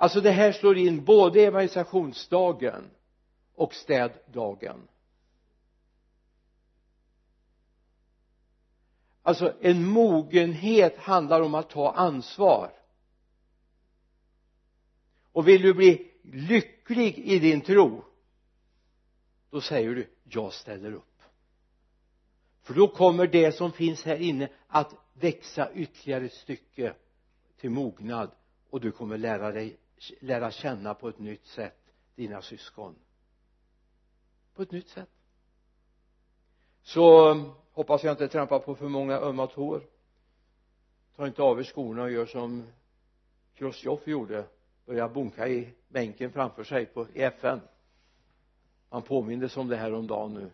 [0.00, 2.90] Alltså det här slår in både evangelisationsdagen
[3.54, 4.88] och städdagen.
[9.22, 12.72] Alltså en mogenhet handlar om att ta ansvar.
[15.32, 18.04] Och vill du bli lycklig i din tro
[19.50, 21.22] då säger du jag ställer upp.
[22.62, 26.94] För då kommer det som finns här inne att växa ytterligare ett stycke
[27.60, 28.30] till mognad
[28.70, 29.76] och du kommer lära dig
[30.20, 31.78] lära känna på ett nytt sätt
[32.14, 32.94] dina syskon.
[34.54, 35.10] På ett nytt sätt.
[36.82, 39.82] Så um, hoppas jag inte trampar på för många ömma tår.
[41.16, 42.66] Ta inte av er skorna och gör som
[43.54, 44.44] Chrusjtjov gjorde.
[44.86, 47.60] Börja bunka i bänken framför sig på, i FN
[48.88, 50.50] han påmindes om det här om dagen nu.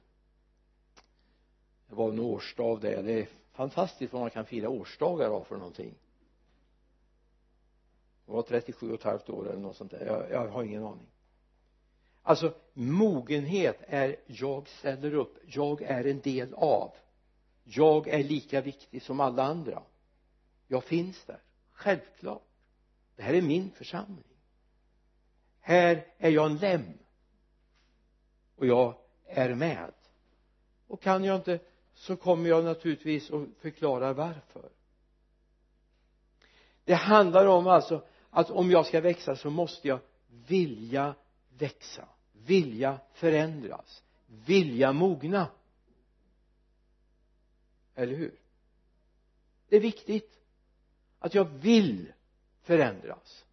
[1.89, 3.03] Det var en årsdag det.
[3.03, 5.95] Det är fantastiskt vad man kan fira årsdagar av för någonting
[8.27, 10.07] det var 37 och ett halvt år eller något sånt där.
[10.07, 11.07] Jag, jag har ingen aning.
[12.23, 15.39] Alltså mogenhet är jag ställer upp.
[15.47, 16.93] Jag är en del av.
[17.65, 19.83] Jag är lika viktig som alla andra.
[20.67, 21.43] Jag finns där.
[21.73, 22.43] Självklart.
[23.17, 24.25] Det här är min församling.
[25.61, 26.99] Här är jag en lem.
[28.57, 28.95] Och jag
[29.25, 29.93] är med.
[30.87, 31.59] Och kan jag inte
[31.95, 34.69] så kommer jag naturligtvis och förklarar varför.
[36.85, 40.01] Det handlar om alltså att om jag ska växa så måste jag
[40.47, 41.15] vilja
[41.59, 45.49] växa vilja förändras vilja mogna.
[47.95, 48.35] Eller hur?
[49.69, 50.41] Det är viktigt
[51.19, 52.13] att jag vill
[52.63, 53.45] förändras.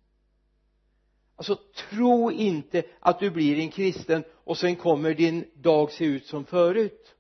[1.36, 1.56] Alltså
[1.90, 6.46] tro inte att du blir en kristen och sen kommer din dag se ut som
[6.46, 7.16] förut.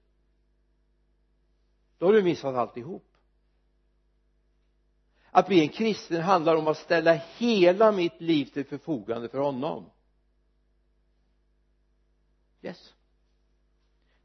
[1.97, 3.10] Då har du missat alltihop
[5.31, 9.89] att bli en kristen handlar om att ställa hela mitt liv till förfogande för honom.
[12.61, 12.93] Yes.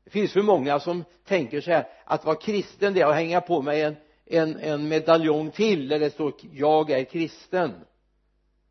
[0.05, 3.41] Det finns för många som tänker så här att vara kristen det är att hänga
[3.41, 7.73] på mig en, en, en medaljong till där det står jag är kristen.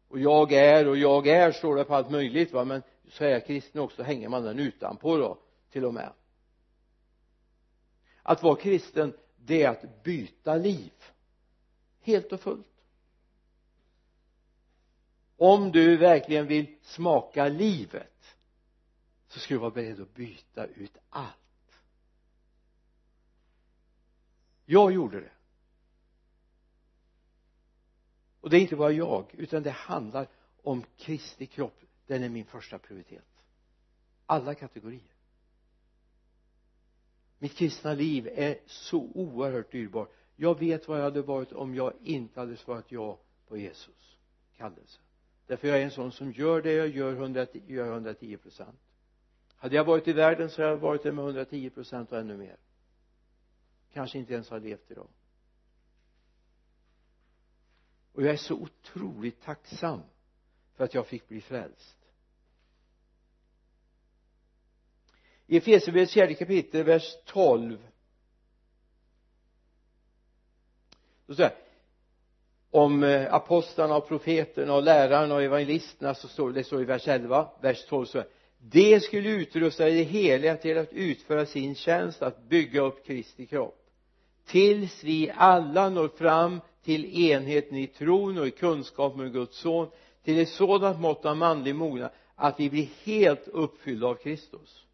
[0.07, 2.65] Och jag är och jag är står det på allt möjligt va?
[2.65, 5.37] Men så är jag kristen också hänger man den utanpå då
[5.71, 6.09] till och med.
[8.23, 10.93] Att vara kristen det är att byta liv
[12.05, 12.83] helt och fullt.
[15.37, 18.37] Om du verkligen vill smaka livet
[19.27, 21.79] så ska du vara beredd att byta ut allt.
[24.65, 25.31] Jag gjorde det.
[28.41, 30.27] Och det är inte bara jag utan det handlar
[30.63, 31.81] om Kristi kropp.
[32.07, 33.43] Den är min första prioritet.
[34.25, 35.15] Alla kategorier.
[37.39, 41.93] Mitt kristna liv är så oerhört dyrbart jag vet vad jag hade varit om jag
[42.03, 44.17] inte hade svarat ja på Jesus
[44.57, 44.99] kallelse.
[45.47, 48.79] Därför jag är en sån som gör det jag gör 110, gör 110 procent.
[49.55, 52.37] Hade jag varit i världen så hade jag varit det med 110 procent och ännu
[52.37, 52.57] mer.
[53.93, 55.07] Kanske inte ens har levt idag.
[58.13, 60.01] Och jag är så otroligt tacksam
[60.73, 61.97] för att jag fick bli frälst.
[65.47, 67.87] I Efesierbrevets fjärde kapitel vers 12
[71.27, 71.55] så här
[72.71, 77.07] om eh, apostlarna och profeterna och lärarna och evangelisterna så står det så i vers
[77.07, 78.27] 11 vers 12 så här
[78.71, 83.89] de skulle utrusta det heliga till att utföra sin tjänst att bygga upp Kristi kropp.
[84.45, 89.87] Tills vi alla når fram till enheten i tron och i kunskap med Guds son
[90.23, 94.85] till ett sådant mått av manlig mognad att vi blir helt uppfyllda av Kristus.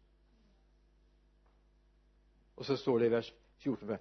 [2.54, 3.96] Och så står det i vers 14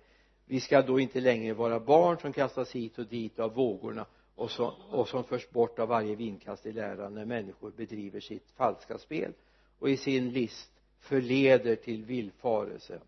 [0.51, 4.51] vi ska då inte längre vara barn som kastas hit och dit av vågorna och,
[4.51, 8.97] som, och som förs bort av varje vindkast i läran när människor bedriver sitt falska
[8.97, 9.33] spel
[9.79, 13.01] och i sin list förleder till villfarelse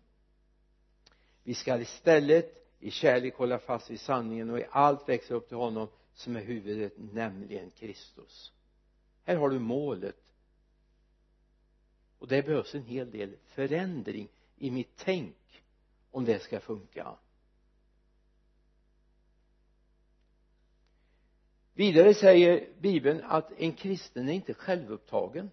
[1.42, 5.56] vi ska istället i kärlek hålla fast vid sanningen och i allt växa upp till
[5.56, 8.52] honom som är huvudet nämligen Kristus.
[9.24, 10.16] Här har du målet.
[12.18, 15.36] Och det behövs en hel del förändring i mitt tänk
[16.10, 17.16] om det ska funka.
[21.74, 25.50] Vidare säger bibeln att en kristen är inte självupptagen.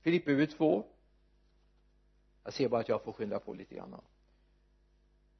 [0.00, 0.84] Filipperbrevet 2
[2.48, 4.00] jag ser bara att jag får skynda på lite grann.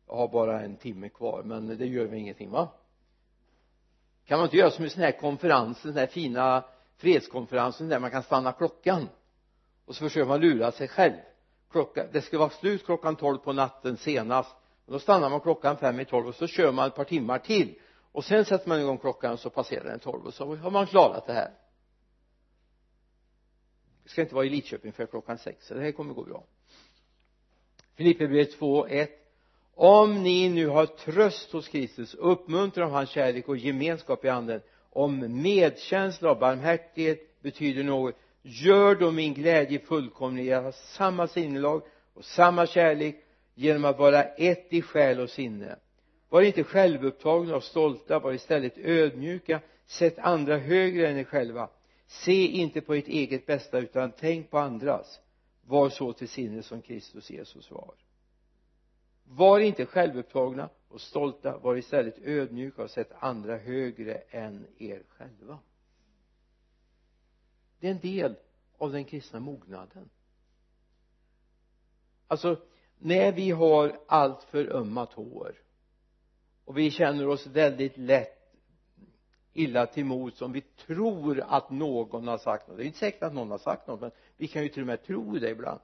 [0.07, 2.69] Jag har bara en timme kvar men det gör väl ingenting va?
[4.25, 6.65] Kan man inte göra som en sån här konferens, den här fina
[6.97, 9.09] fredskonferensen där man kan stanna klockan?
[9.85, 11.15] Och så försöker man lura sig själv.
[11.71, 14.57] Klockan, det ska vara slut klockan tolv på natten senast.
[14.87, 17.39] Och då stannar man klockan fem i tolv och så kör man ett par timmar
[17.39, 17.79] till
[18.19, 21.27] och sen sätter man igång klockan så passerar den tolv och så har man klarat
[21.27, 21.51] det här.
[24.03, 26.45] Det ska inte vara i Lidköping för klockan sex så det här kommer gå bra.
[27.95, 29.11] Filipperbrevet 2, 1
[29.75, 34.61] om ni nu har tröst hos Kristus uppmuntran av hans kärlek och gemenskap i anden.
[34.91, 41.83] Om medkänsla och barmhärtighet betyder något gör då min glädje fullkomlig att ha samma sinnelag
[42.15, 45.79] och samma kärlek genom att vara ett i själ och sinne
[46.29, 49.61] var inte självupptagna och stolta var istället ödmjuka.
[49.87, 51.69] Sätt andra högre än er själva.
[52.07, 55.21] Se inte på ert eget bästa utan tänk på andras.
[55.67, 57.95] Var så till sinne som Kristus Jesus var.
[59.25, 65.59] Var inte självupptagna och stolta var istället ödmjuka och sätt andra högre än er själva.
[67.81, 68.35] Det är en del
[68.79, 70.11] av den kristna mognaden.
[72.27, 72.57] Alltså
[72.99, 75.55] när vi har allt för ömma tår
[76.69, 78.55] och vi känner oss väldigt lätt
[79.53, 82.77] illa till mods om vi tror att någon har sagt något.
[82.77, 84.87] Det är inte säkert att någon har sagt något men vi kan ju till och
[84.87, 85.81] med tro det ibland.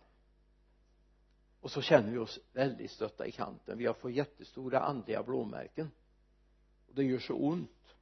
[1.61, 3.79] Och så känner vi oss väldigt stötta i kanten.
[3.79, 5.91] Vi har fått jättestora andliga blåmärken.
[6.89, 7.95] Och det gör så ont.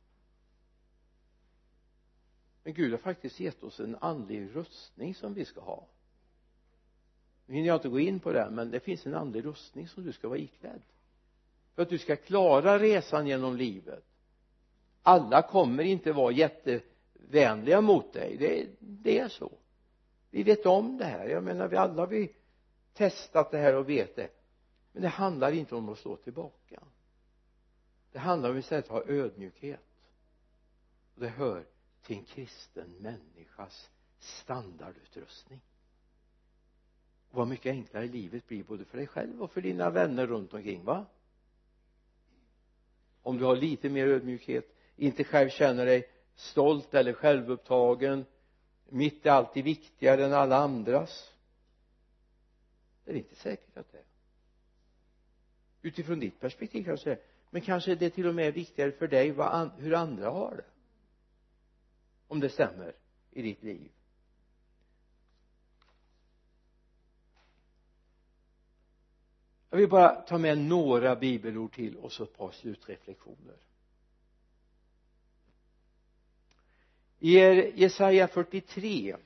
[2.63, 5.87] Men Gud har faktiskt gett oss en andlig rustning som vi ska ha.
[7.47, 10.05] Nu hinner jag inte gå in på det men det finns en andlig rustning som
[10.05, 10.83] du ska vara iklädd
[11.75, 14.05] för att du ska klara resan genom livet.
[15.03, 18.37] Alla kommer inte vara jättevänliga mot dig.
[18.37, 19.53] Det, det är så.
[20.31, 21.29] Vi vet om det här.
[21.29, 22.35] Jag menar vi alla vi
[22.93, 24.29] testat det här och vet det.
[24.93, 26.83] Men det handlar inte om att stå tillbaka.
[28.13, 30.11] Det handlar om istället att ha ödmjukhet.
[31.15, 31.65] Och det hör
[32.03, 35.61] till en kristen människas standardutrustning.
[37.31, 40.55] Och vad mycket enklare livet blir både för dig själv och för dina vänner runt
[40.55, 41.07] omkring va?
[43.23, 48.25] Om du har lite mer ödmjukhet inte själv känner dig stolt eller självupptagen.
[48.89, 51.33] Mitt är alltid viktigare än alla andras.
[53.05, 54.05] Det är inte säkert att det är.
[55.83, 57.21] Utifrån ditt perspektiv kanske det är
[57.55, 60.65] men kanske det till och med är viktigare för dig vad, hur andra har det.
[62.29, 62.95] Om det stämmer
[63.31, 63.91] i ditt liv.
[69.73, 73.57] Jag vill bara ta med några bibelord till och så ett par slutreflektioner.
[77.19, 77.35] I
[77.81, 79.17] Jesaja 43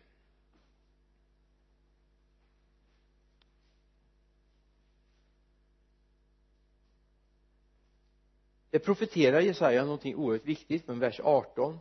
[8.70, 11.78] det profeterar Jesaja någonting oerhört viktigt men vers 18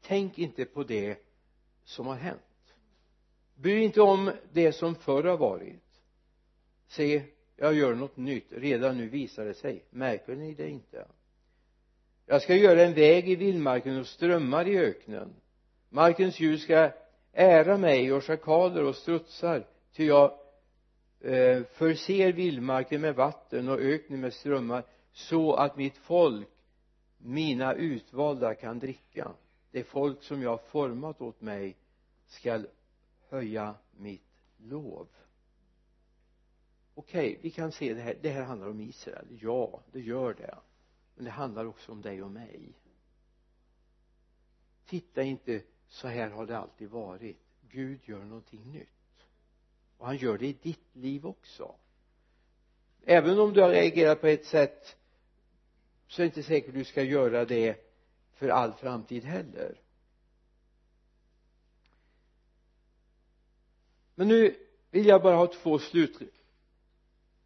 [0.00, 1.18] tänk inte på det
[1.84, 2.74] som har hänt.
[3.54, 5.83] Bry inte om det som förr har varit
[6.96, 7.22] se
[7.56, 8.46] jag gör något nytt.
[8.50, 9.84] Redan nu visar det sig.
[9.90, 11.06] Märker ni det inte?
[12.26, 15.34] Jag ska göra en väg i vildmarken och strömmar i öknen.
[15.88, 16.90] Markens djur ska
[17.32, 20.38] ära mig och schakaler och strutsar ty jag
[21.20, 26.48] eh, förser vildmarken med vatten och öknen med strömmar så att mitt folk
[27.18, 29.32] mina utvalda kan dricka.
[29.70, 31.76] Det folk som jag har format åt mig
[32.26, 32.66] skall
[33.30, 34.22] höja mitt
[34.56, 35.08] lov
[36.94, 38.18] okej okay, vi kan se det här.
[38.22, 39.26] Det här handlar om Israel.
[39.40, 40.58] Ja det gör det.
[41.14, 42.72] Men det handlar också om dig och mig.
[44.86, 47.38] Titta inte så här har det alltid varit.
[47.70, 48.88] Gud gör någonting nytt.
[49.98, 51.74] Och han gör det i ditt liv också.
[53.02, 54.96] Även om du har reagerat på ett sätt
[56.06, 57.76] så är det inte säkert du ska göra det
[58.32, 59.80] för all framtid heller.
[64.14, 64.56] Men nu
[64.90, 65.78] vill jag bara ha två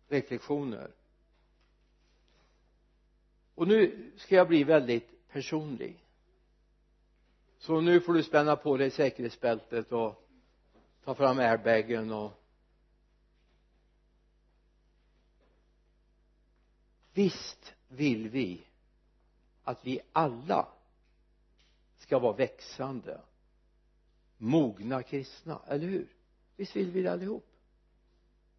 [0.08, 0.90] reflektioner.
[3.54, 6.04] Och nu ska jag bli väldigt personlig.
[7.58, 10.28] Så nu får du spänna på dig säkerhetsbältet och
[11.04, 12.32] ta fram airbagen och
[17.12, 18.64] visst vill vi
[19.64, 20.68] att vi alla
[21.98, 23.20] ska vara växande
[24.36, 26.08] mogna kristna, eller hur?
[26.56, 27.47] Visst vill vi det allihop?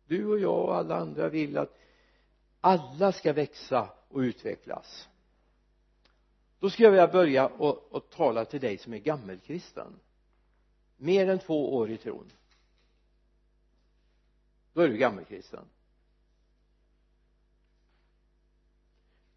[0.10, 1.78] Du och jag och alla andra vill att
[2.62, 5.10] alla ska växa och utvecklas.
[6.60, 10.00] Då skulle jag vilja börja och, och tala till dig som är gammelkristen.
[10.98, 12.32] Mer än två år i tron.
[14.74, 15.66] Då är du gammelkristen.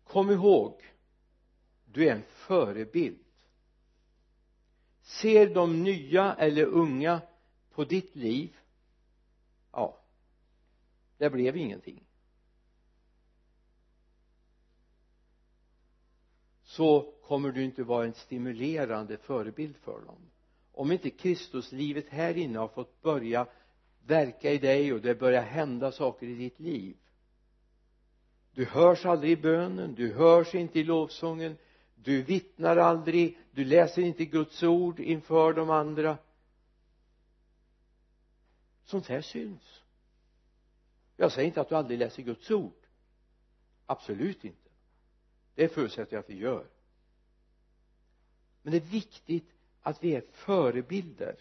[0.04, 0.82] Kom ihåg
[1.84, 3.24] du är en förebild.
[5.02, 7.20] Ser de nya eller unga
[7.70, 8.56] på ditt liv?
[9.72, 10.01] Ja
[11.22, 12.04] det blev ingenting.
[16.62, 20.30] Så kommer du inte vara en stimulerande förebild för dem.
[20.72, 23.46] Om inte Kristuslivet här inne har fått börja
[24.06, 26.96] verka i dig och det börjar hända saker i ditt liv.
[28.52, 31.56] Du hörs aldrig i bönen du hörs inte i lovsången
[31.94, 36.18] du vittnar aldrig du läser inte Guds ord inför de andra.
[38.84, 39.81] Sånt här syns
[41.22, 42.86] jag säger inte att du aldrig läser Guds ord.
[43.86, 44.70] Absolut inte.
[45.54, 46.66] Det förutsätter jag att vi gör.
[48.62, 49.52] Men det är viktigt
[49.82, 51.36] att vi är förebilder.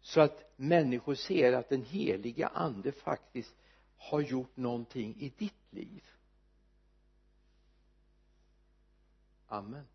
[0.00, 3.54] Så att människor ser att den heliga ande faktiskt
[3.96, 6.04] har gjort någonting i ditt liv.
[9.46, 9.86] Amen.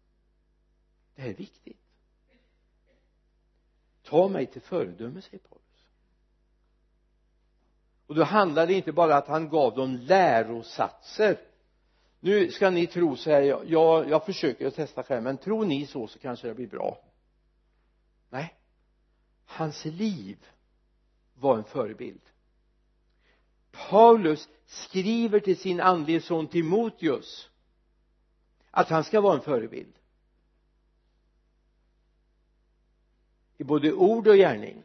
[1.16, 1.80] Det här är viktigt.
[4.04, 5.65] Ta mig till föredöme säger Paulus
[8.08, 11.40] och då handlar det inte bara att han gav dem lärosatser.
[12.20, 15.88] Nu ska ni tro så här jag, jag försöker att testa själv men tror ni
[15.88, 16.98] så så kanske det blir bra.
[18.30, 18.56] Nej.
[19.46, 20.38] Hans liv
[21.34, 22.22] var en förebild.
[23.72, 27.50] Paulus skriver till sin andlige son Timoteus
[28.72, 29.94] att han ska vara en förebild.
[33.58, 34.84] I både ord och gärning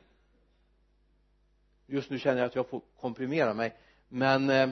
[1.91, 3.77] just nu känner jag att jag får komprimera mig.
[4.09, 4.71] Men eh,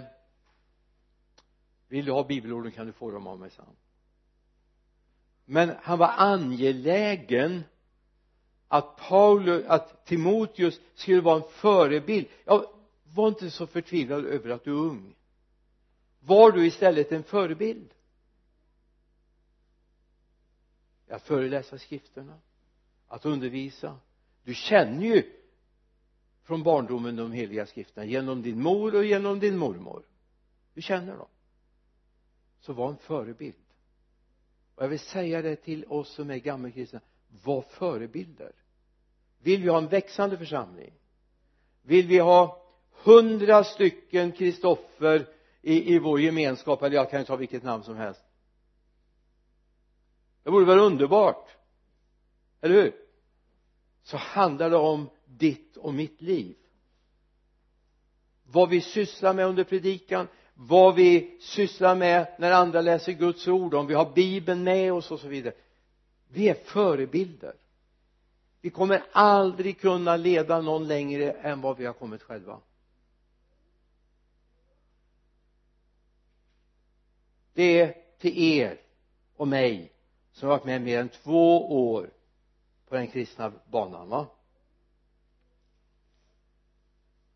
[1.88, 3.66] vill du ha bibelorden kan du få dem av mig sen
[5.50, 7.64] men han var angelägen
[8.68, 12.26] att Paulus, att Timoteus skulle vara en förebild.
[12.44, 12.72] Ja,
[13.14, 15.14] var inte så förtvivlad över att du är ung.
[16.20, 17.94] Var du istället en förebild?
[21.10, 22.38] Att föreläsa skrifterna
[23.08, 23.96] att undervisa.
[24.44, 25.32] Du känner ju
[26.48, 30.02] från barndomen de heliga skrifterna genom din mor och genom din mormor.
[30.74, 31.28] Du känner dem
[32.60, 33.54] så var en förebild.
[34.74, 37.00] Och jag vill säga det till oss som är gammelkristna
[37.44, 38.52] var förebilder.
[39.42, 40.92] Vill vi ha en växande församling?
[41.82, 45.26] Vill vi ha hundra stycken Kristoffer
[45.62, 46.82] i, i vår gemenskap?
[46.82, 48.24] Eller jag kan ta vilket namn som helst.
[50.42, 51.48] Det vore väl underbart.
[52.60, 52.94] Eller hur?
[54.02, 56.56] Så handlar det om ditt och mitt liv.
[58.44, 60.28] Vad vi sysslar med under predikan
[60.60, 65.10] vad vi sysslar med när andra läser Guds ord om vi har bibeln med oss
[65.10, 65.54] och så vidare.
[66.28, 67.54] Vi är förebilder.
[68.60, 72.60] Vi kommer aldrig kunna leda någon längre än vad vi har kommit själva.
[77.52, 78.80] Det är till er
[79.36, 79.92] och mig
[80.32, 82.10] som har varit med mer än två år
[82.88, 84.26] på den kristna banan va?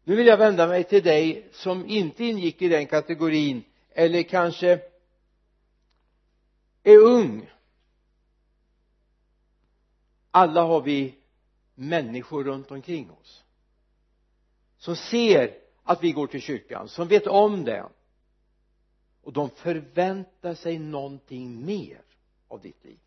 [0.05, 4.81] Nu vill jag vända mig till dig som inte ingick i den kategorin eller kanske
[6.83, 7.51] är ung.
[10.31, 11.15] Alla har vi
[11.75, 13.43] människor runt omkring oss
[14.83, 17.85] som ser att vi går till kyrkan som vet om det.
[19.23, 22.01] Och de förväntar sig någonting mer
[22.49, 22.99] av ditt liv.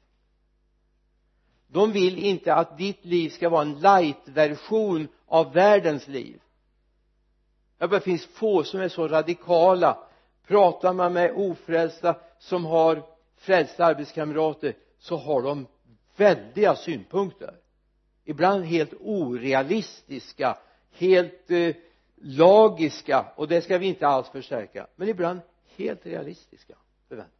[1.68, 6.42] De vill inte att ditt liv ska vara en light-version av världens liv
[7.78, 9.98] jag det finns få som är så radikala.
[10.48, 13.04] Pratar man med ofrälsta som har
[13.38, 15.68] frälsta arbetskamrater så har de
[16.16, 17.56] väldiga synpunkter.
[18.24, 20.58] Ibland helt orealistiska
[20.92, 21.76] helt eh,
[22.16, 24.88] lagiska och det ska vi inte alls förstärka.
[24.96, 25.40] Men ibland
[25.76, 26.76] helt realistiska
[27.08, 27.36] förväntningar.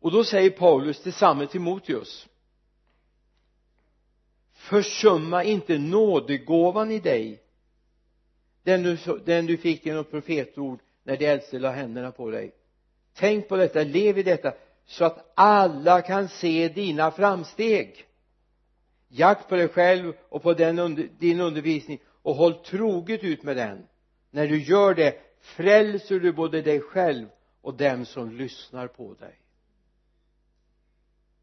[0.00, 2.28] Och då säger Paulus till samme Timoteus
[4.70, 7.42] försumma inte nådegåvan i dig.
[8.62, 12.52] Den du, den du fick genom profetord när de äldste la händerna på dig.
[13.14, 14.52] Tänk på detta, lev i detta
[14.86, 18.06] så att alla kan se dina framsteg.
[19.08, 23.56] Jakt på dig själv och på den under, din undervisning och håll troget ut med
[23.56, 23.86] den.
[24.30, 27.26] När du gör det frälser du både dig själv
[27.60, 29.38] och dem som lyssnar på dig.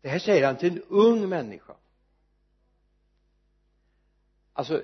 [0.01, 1.73] Det här säger han till en ung människa
[4.57, 4.83] alltså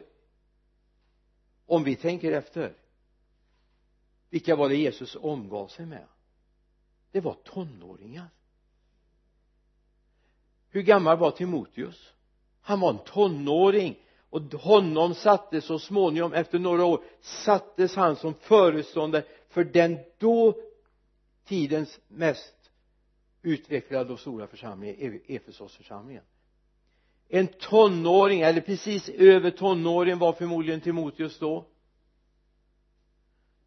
[1.66, 2.74] om vi tänker efter
[4.30, 6.08] vilka var det Jesus omgav sig med?
[7.12, 8.28] Det var tonåringar.
[10.70, 12.14] Hur gammal var Timoteus?
[12.62, 14.00] Han var en tonåring
[14.30, 20.56] och honom sattes så småningom efter några år sattes han som föreståndare för den då
[21.46, 22.72] tidens mest
[23.42, 26.24] utvecklade och stora församling e- Efesosförsamlingen
[27.36, 31.66] en tonåring eller precis över tonåringen var förmodligen Timoteus då.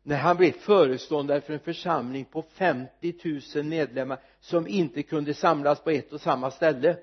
[0.03, 5.81] När han blev föreståndare för en församling på 50 000 medlemmar som inte kunde samlas
[5.81, 6.97] på ett och samma ställe.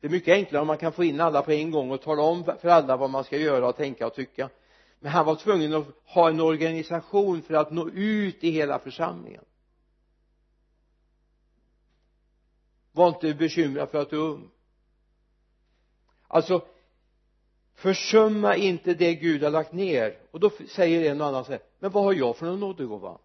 [0.00, 2.22] Det är mycket enklare om man kan få in alla på en gång och tala
[2.22, 4.50] om för alla vad man ska göra och tänka och tycka.
[5.00, 9.44] Men han var tvungen att ha en organisation för att nå ut i hela församlingen.
[12.92, 14.50] Var inte bekymrad för att du är ung
[16.30, 16.66] alltså
[17.74, 20.18] försumma inte det Gud har lagt ner.
[20.30, 23.18] Och då säger en och annan så här men vad har jag för någon nådegåva?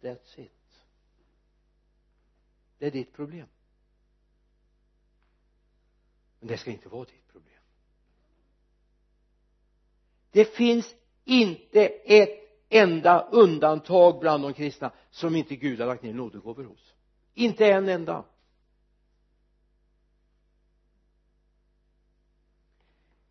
[0.00, 0.52] That's it.
[2.78, 3.46] Det är ditt problem.
[6.38, 7.60] Men det ska inte vara ditt problem.
[10.30, 16.14] Det finns inte ett enda undantag bland de kristna som inte Gud har lagt ner
[16.14, 16.94] nådegåvor hos.
[17.34, 18.24] Inte en enda.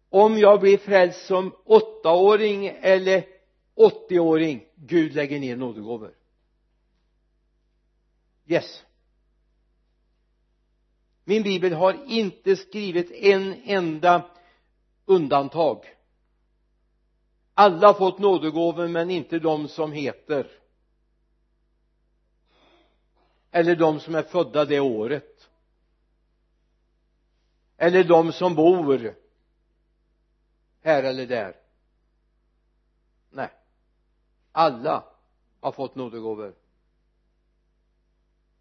[0.09, 3.25] Om jag blir frälst som åttaåring eller
[3.75, 6.15] åttioåring Gud lägger ner nådegåvor.
[8.47, 8.83] Yes.
[11.23, 14.29] Min bibel har inte skrivit en enda
[15.05, 15.85] undantag.
[17.53, 20.51] Alla har fått nådegåvor men inte de som heter.
[23.51, 25.49] Eller de som är födda det året.
[27.77, 29.15] Eller de som bor
[30.81, 31.55] här eller där.
[33.29, 33.49] Nej.
[34.51, 35.03] Alla
[35.59, 36.55] har fått nådegåvor.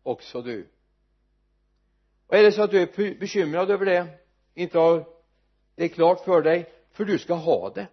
[0.02, 0.68] Också du.
[2.26, 4.18] Och är det så att du är bekymrad över det
[4.54, 5.08] inte har
[5.74, 7.88] det klart för dig för du ska ha det.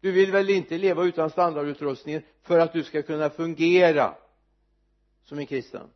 [0.00, 4.14] Du vill väl inte leva utan standardutrustningen för att du ska kunna fungera
[5.24, 5.90] som en kristen?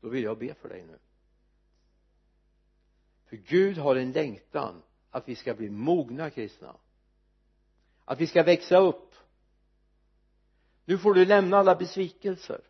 [0.00, 0.98] Då vill jag be för dig nu
[3.26, 6.76] för Gud har en längtan att vi ska bli mogna kristna.
[8.04, 9.14] Att vi ska växa upp.
[10.84, 12.60] Nu får du lämna alla besvikelser.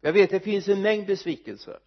[0.00, 1.78] Jag vet det finns en mängd besvikelser.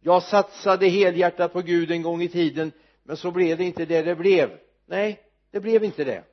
[0.00, 2.72] Jag satsade helhjärtat på Gud en gång i tiden
[3.02, 4.58] men så blev det inte det det blev.
[4.86, 6.24] Nej det blev inte det.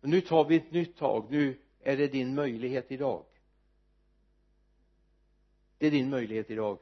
[0.00, 1.26] Men nu tar vi ett nytt tag.
[1.30, 3.24] Nu är det din möjlighet idag.
[5.78, 6.78] Det är din möjlighet idag.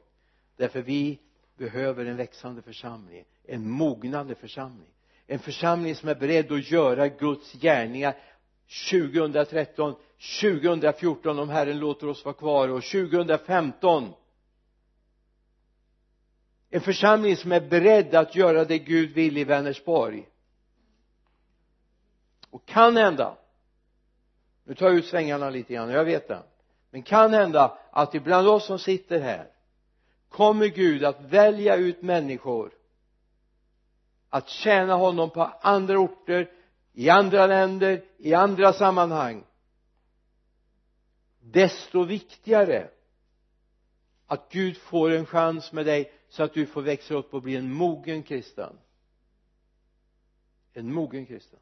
[0.55, 1.19] Därför vi
[1.57, 4.87] behöver en växande församling en mognande församling.
[5.27, 8.15] En församling som är beredd att göra Guds gärningar
[8.89, 9.95] 2013
[10.41, 14.13] 2014 om Herren låter oss vara kvar och 2015
[16.69, 20.27] en församling som är beredd att göra det Gud vill i Vänersborg.
[22.49, 23.37] Och kan hända
[24.63, 26.43] nu tar jag ut svängarna lite grann, jag vet det
[26.91, 29.51] men kan hända att ibland oss som sitter här
[30.29, 32.71] kommer Gud att välja ut människor.
[34.29, 36.51] Att tjäna honom på andra orter
[36.93, 39.43] i andra länder i andra sammanhang.
[41.39, 42.89] Desto viktigare
[44.27, 47.55] att Gud får en chans med dig så att du får växa upp och bli
[47.55, 48.77] en mogen kristen.
[50.73, 51.59] En mogen kristen.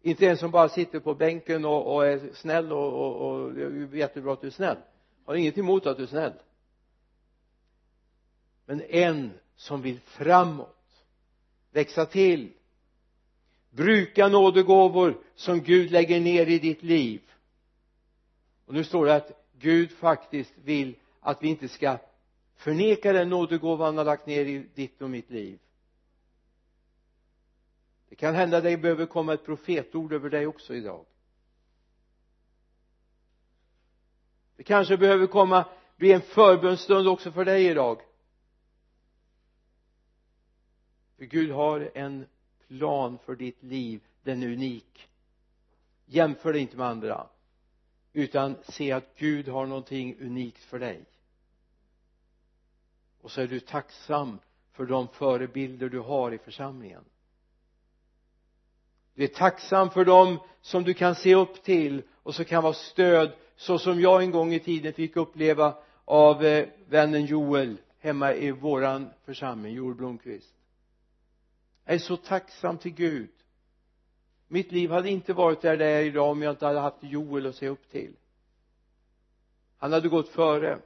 [0.00, 3.62] Inte en som bara sitter på bänken och, och är snäll och, och, och det
[3.62, 4.78] är jättebra att du är snäll
[5.24, 6.32] har inget emot att du är snäll
[8.66, 11.04] men en som vill framåt
[11.70, 12.52] växa till
[13.70, 17.20] bruka nådegåvor som Gud lägger ner i ditt liv.
[18.66, 21.98] Och nu står det att Gud faktiskt vill att vi inte ska
[22.56, 25.58] förneka den nådegåva han har lagt ner i ditt och mitt liv.
[28.08, 31.04] Det kan hända att det behöver komma ett profetord över dig också idag.
[34.56, 35.64] Det kanske behöver komma
[35.96, 38.00] bli en förbönstund också för dig idag.
[41.16, 42.26] För Gud har en
[42.68, 45.08] plan för ditt liv den är unik.
[46.06, 47.26] Jämför dig inte med andra
[48.12, 51.04] utan se att Gud har någonting unikt för dig.
[53.20, 54.38] Och så är du tacksam
[54.72, 57.04] för de förebilder du har i församlingen.
[59.14, 62.72] Du är tacksam för dem som du kan se upp till och som kan vara
[62.72, 68.34] stöd så som jag en gång i tiden fick uppleva av eh, vännen Joel hemma
[68.34, 70.54] i våran församling Joel Blomqvist.
[71.84, 73.30] Jag är så tacksam till Gud.
[74.48, 77.46] Mitt liv hade inte varit där det är idag om jag inte hade haft Joel
[77.46, 78.12] att se upp till.
[79.78, 80.78] Han hade gått före.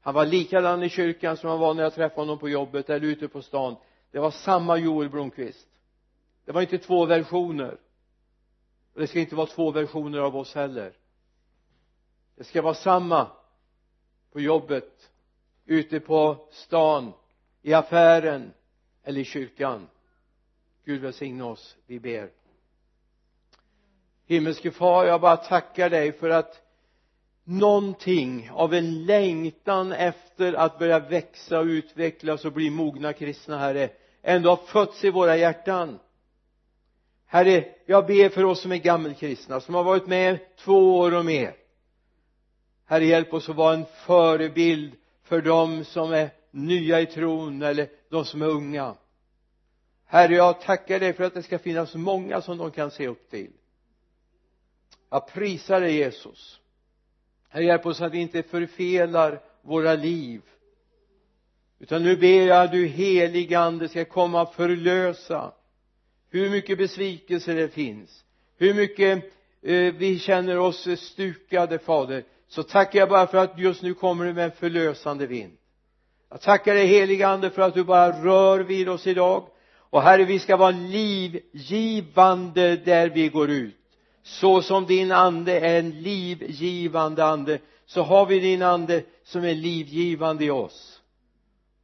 [0.00, 3.06] Han var likadan i kyrkan som han var när jag träffade honom på jobbet eller
[3.06, 3.76] ute på stan.
[4.10, 5.68] Det var samma Joel Blomqvist.
[6.44, 7.76] Det var inte två versioner
[8.98, 10.92] och det ska inte vara två versioner av oss heller.
[12.36, 13.30] Det ska vara samma
[14.32, 15.10] på jobbet
[15.66, 17.12] ute på stan
[17.62, 18.52] i affären
[19.02, 19.88] eller i kyrkan.
[20.84, 22.30] Gud välsigne oss vi ber.
[24.26, 26.62] Himmelske far jag bara tackar dig för att
[27.44, 33.90] någonting av en längtan efter att börja växa och utvecklas och bli mogna kristna herre
[34.22, 35.98] ändå har fötts i våra hjärtan
[37.28, 41.24] herre jag ber för oss som är gammelkristna som har varit med två år och
[41.24, 41.56] mer.
[42.84, 47.88] Herre hjälp oss att vara en förebild för dem som är nya i tron eller
[48.10, 48.94] de som är unga.
[50.06, 53.30] Herre jag tackar dig för att det ska finnas många som de kan se upp
[53.30, 53.52] till.
[55.10, 56.60] Jag prisar dig Jesus.
[57.48, 60.42] Herre hjälp oss att vi inte förfelar våra liv.
[61.78, 65.52] Utan nu ber jag att du helige ande ska komma och förlösa
[66.30, 68.24] hur mycket besvikelse det finns.
[68.58, 69.24] Hur mycket
[69.62, 72.24] eh, vi känner oss stukade fader.
[72.48, 75.52] Så tackar jag bara för att just nu kommer du med en förlösande vind.
[76.30, 79.48] Jag tackar dig helige ande för att du bara rör vid oss idag.
[79.90, 81.96] Och herre vi ska vara livgivande
[82.76, 83.74] där vi går ut.
[84.22, 89.54] Så som din ande är en livgivande ande så har vi din ande som är
[89.54, 91.00] livgivande i oss.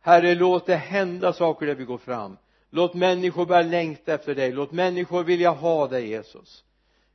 [0.00, 2.36] Herre låt det hända saker där vi går fram
[2.74, 4.52] låt människor börja längta efter dig.
[4.52, 6.64] Låt människor vilja ha dig Jesus.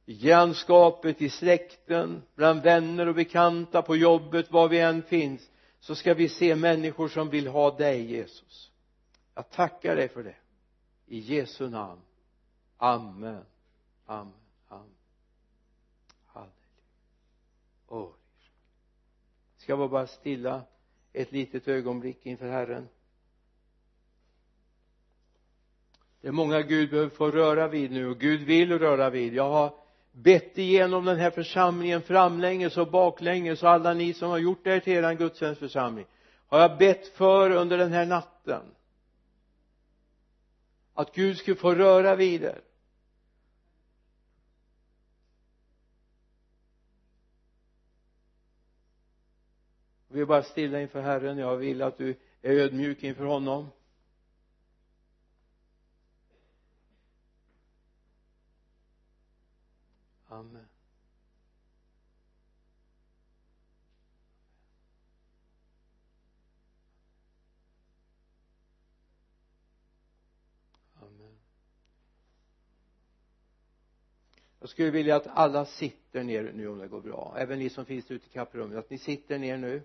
[0.05, 5.49] I grannskapet, i släkten, bland vänner och bekanta, på jobbet, var vi än finns
[5.80, 8.72] så ska vi se människor som vill ha dig Jesus.
[9.36, 10.36] Jag tackar dig för det.
[11.05, 12.01] I Jesu namn.
[12.78, 13.45] Amen.
[14.05, 14.34] Amen.
[14.68, 14.95] Amen.
[16.26, 16.53] Halleluja.
[17.88, 18.10] Oh.
[19.57, 20.62] ska vi bara stilla
[21.14, 22.88] ett litet ögonblick inför Herren?
[26.22, 29.34] Det är många Gud behöver få röra vid nu och Gud vill röra vid.
[29.34, 29.74] Jag har
[30.11, 34.80] bett igenom den här församlingen framlänges och baklänges och alla ni som har gjort det
[34.80, 36.05] till eran gudstjänstförsamling.
[36.47, 38.61] Har jag bett för under den här natten?
[40.93, 42.61] Att Gud skulle få röra vid er.
[50.07, 51.38] Vi är bara stilla inför Herren.
[51.38, 53.70] Jag vill att du är ödmjuk inför honom.
[60.39, 60.67] Amen.
[71.01, 71.37] Amen.
[74.59, 77.35] Jag skulle vilja att alla sitter ner nu om det går bra.
[77.37, 79.83] Även ni som finns ute i kapprummet att ni sitter ner nu.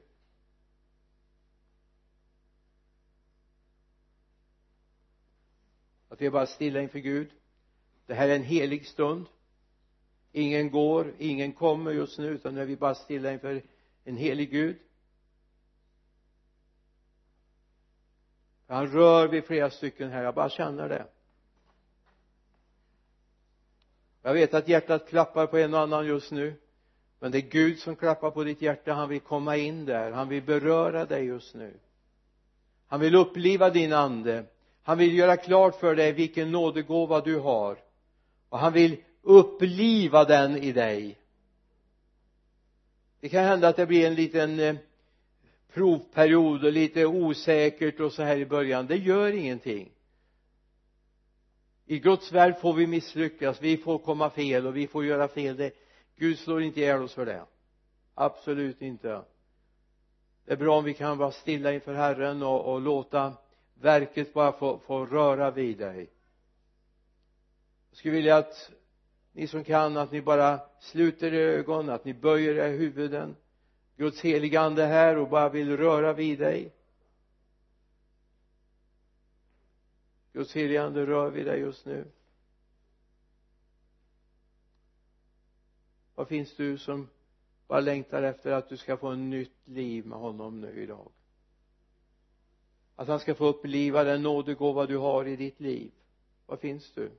[6.08, 7.30] Att vi är bara stilla inför Gud.
[8.06, 9.26] Det här är en helig stund
[10.34, 13.62] ingen går, ingen kommer just nu utan nu är vi bara stilla inför
[14.04, 14.76] en helig Gud.
[18.66, 21.06] Han rör vid flera stycken här, jag bara känner det.
[24.22, 26.54] Jag vet att hjärtat klappar på en och annan just nu
[27.24, 28.92] men det är Gud som klappar på ditt hjärta.
[28.92, 31.74] Han vill komma in där han vill beröra dig just nu.
[32.86, 34.44] Han vill uppliva din ande.
[34.82, 37.78] Han vill göra klart för dig vilken nådegåva du har.
[38.48, 41.18] Och han vill uppliva den i dig.
[43.20, 44.76] Det kan hända att det blir en liten eh,
[45.72, 48.86] provperiod och lite osäkert och så här i början.
[48.86, 49.90] Det gör ingenting.
[51.86, 53.62] I Guds värld får vi misslyckas.
[53.62, 55.56] Vi får komma fel och vi får göra fel.
[55.56, 55.72] Det,
[56.16, 57.44] Gud slår inte ihjäl oss för det.
[58.14, 59.22] Absolut inte.
[60.44, 63.32] Det är bra om vi kan vara stilla inför Herren och, och låta
[63.80, 66.10] verket bara få, få röra vid dig.
[67.90, 68.70] Jag skulle vilja att
[69.34, 73.36] ni som kan att ni bara sluter ögon att ni böjer era huvuden.
[73.96, 76.72] Guds heliga ande här och bara vill röra vid dig.
[80.32, 82.04] Guds heliga ande rör vid dig just nu.
[86.14, 87.08] Vad finns du som
[87.66, 91.10] bara längtar efter att du ska få ett nytt liv med honom nu idag?
[92.96, 95.92] Att han ska få uppliva den nådegåva du har i ditt liv.
[96.46, 97.10] Var finns du?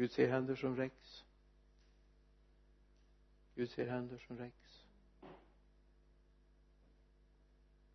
[0.00, 1.24] Gud ser händer som räcks.
[3.54, 4.84] Gud ser händer som räcks.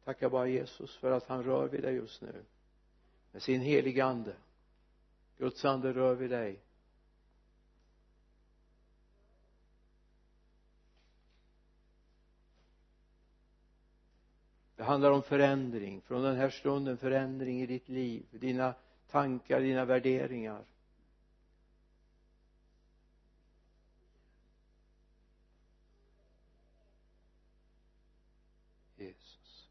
[0.04, 2.46] Tacka bara Jesus för att han rör vid dig just nu.
[3.32, 4.36] Med sin heliga ande.
[5.38, 6.60] Guds ande rör vid dig.
[14.76, 16.02] Det handlar om förändring.
[16.02, 18.26] Från den här stunden förändring i ditt liv.
[18.32, 18.74] Dina
[19.08, 20.66] tankar, dina värderingar
[28.98, 29.70] Jesus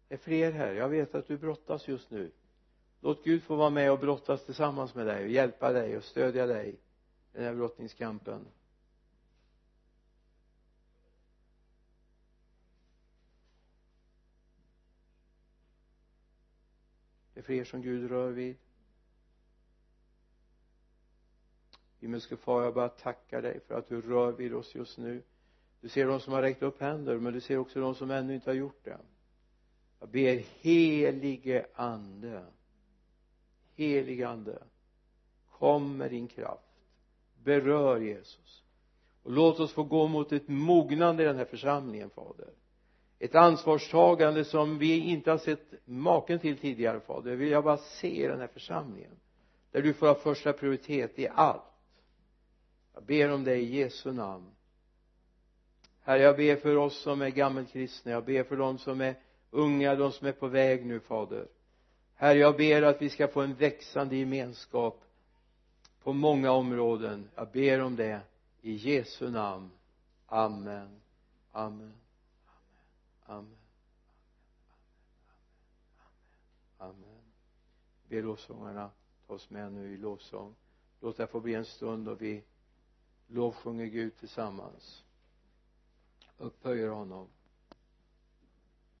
[0.11, 0.73] är fler här.
[0.73, 2.31] Jag vet att du brottas just nu.
[3.01, 6.45] Låt Gud få vara med och brottas tillsammans med dig och hjälpa dig och stödja
[6.45, 6.77] dig i
[7.33, 8.47] den här brottningskampen.
[17.33, 18.55] Det är fler som Gud rör vid.
[21.99, 25.23] Himmelske far jag bara tackar dig för att du rör vid oss just nu.
[25.81, 28.35] Du ser de som har räckt upp händer men du ser också de som ännu
[28.35, 28.97] inte har gjort det
[30.01, 32.45] jag ber helige ande
[33.75, 34.63] helige ande
[35.51, 36.71] kom med din kraft
[37.43, 38.63] berör Jesus.
[39.23, 42.49] Och låt oss få gå mot ett mognande i den här församlingen fader.
[43.19, 47.31] Ett ansvarstagande som vi inte har sett maken till tidigare fader.
[47.31, 49.11] Det vill jag bara se i den här församlingen
[49.71, 51.61] där du får ha första prioritet i allt.
[52.93, 54.51] Jag ber om dig i Jesu namn.
[56.01, 58.11] Herre jag ber för oss som är gammelkristna.
[58.11, 59.15] Jag ber för dem som är
[59.51, 61.47] unga de som är på väg nu fader.
[62.15, 65.03] Herre jag ber att vi ska få en växande gemenskap
[66.03, 67.29] på många områden.
[67.35, 68.21] Jag ber om det
[68.61, 69.71] i Jesu namn.
[70.25, 71.01] Amen.
[71.51, 71.93] Amen.
[73.25, 73.57] Amen.
[76.77, 77.21] Amen.
[78.07, 78.91] Be lovsångarna.
[79.27, 80.55] Ta oss med nu i lovsång.
[80.99, 82.43] Låt det få bli en stund då vi
[83.27, 85.03] lovsjunger Gud tillsammans.
[86.37, 87.27] Upphöjer honom.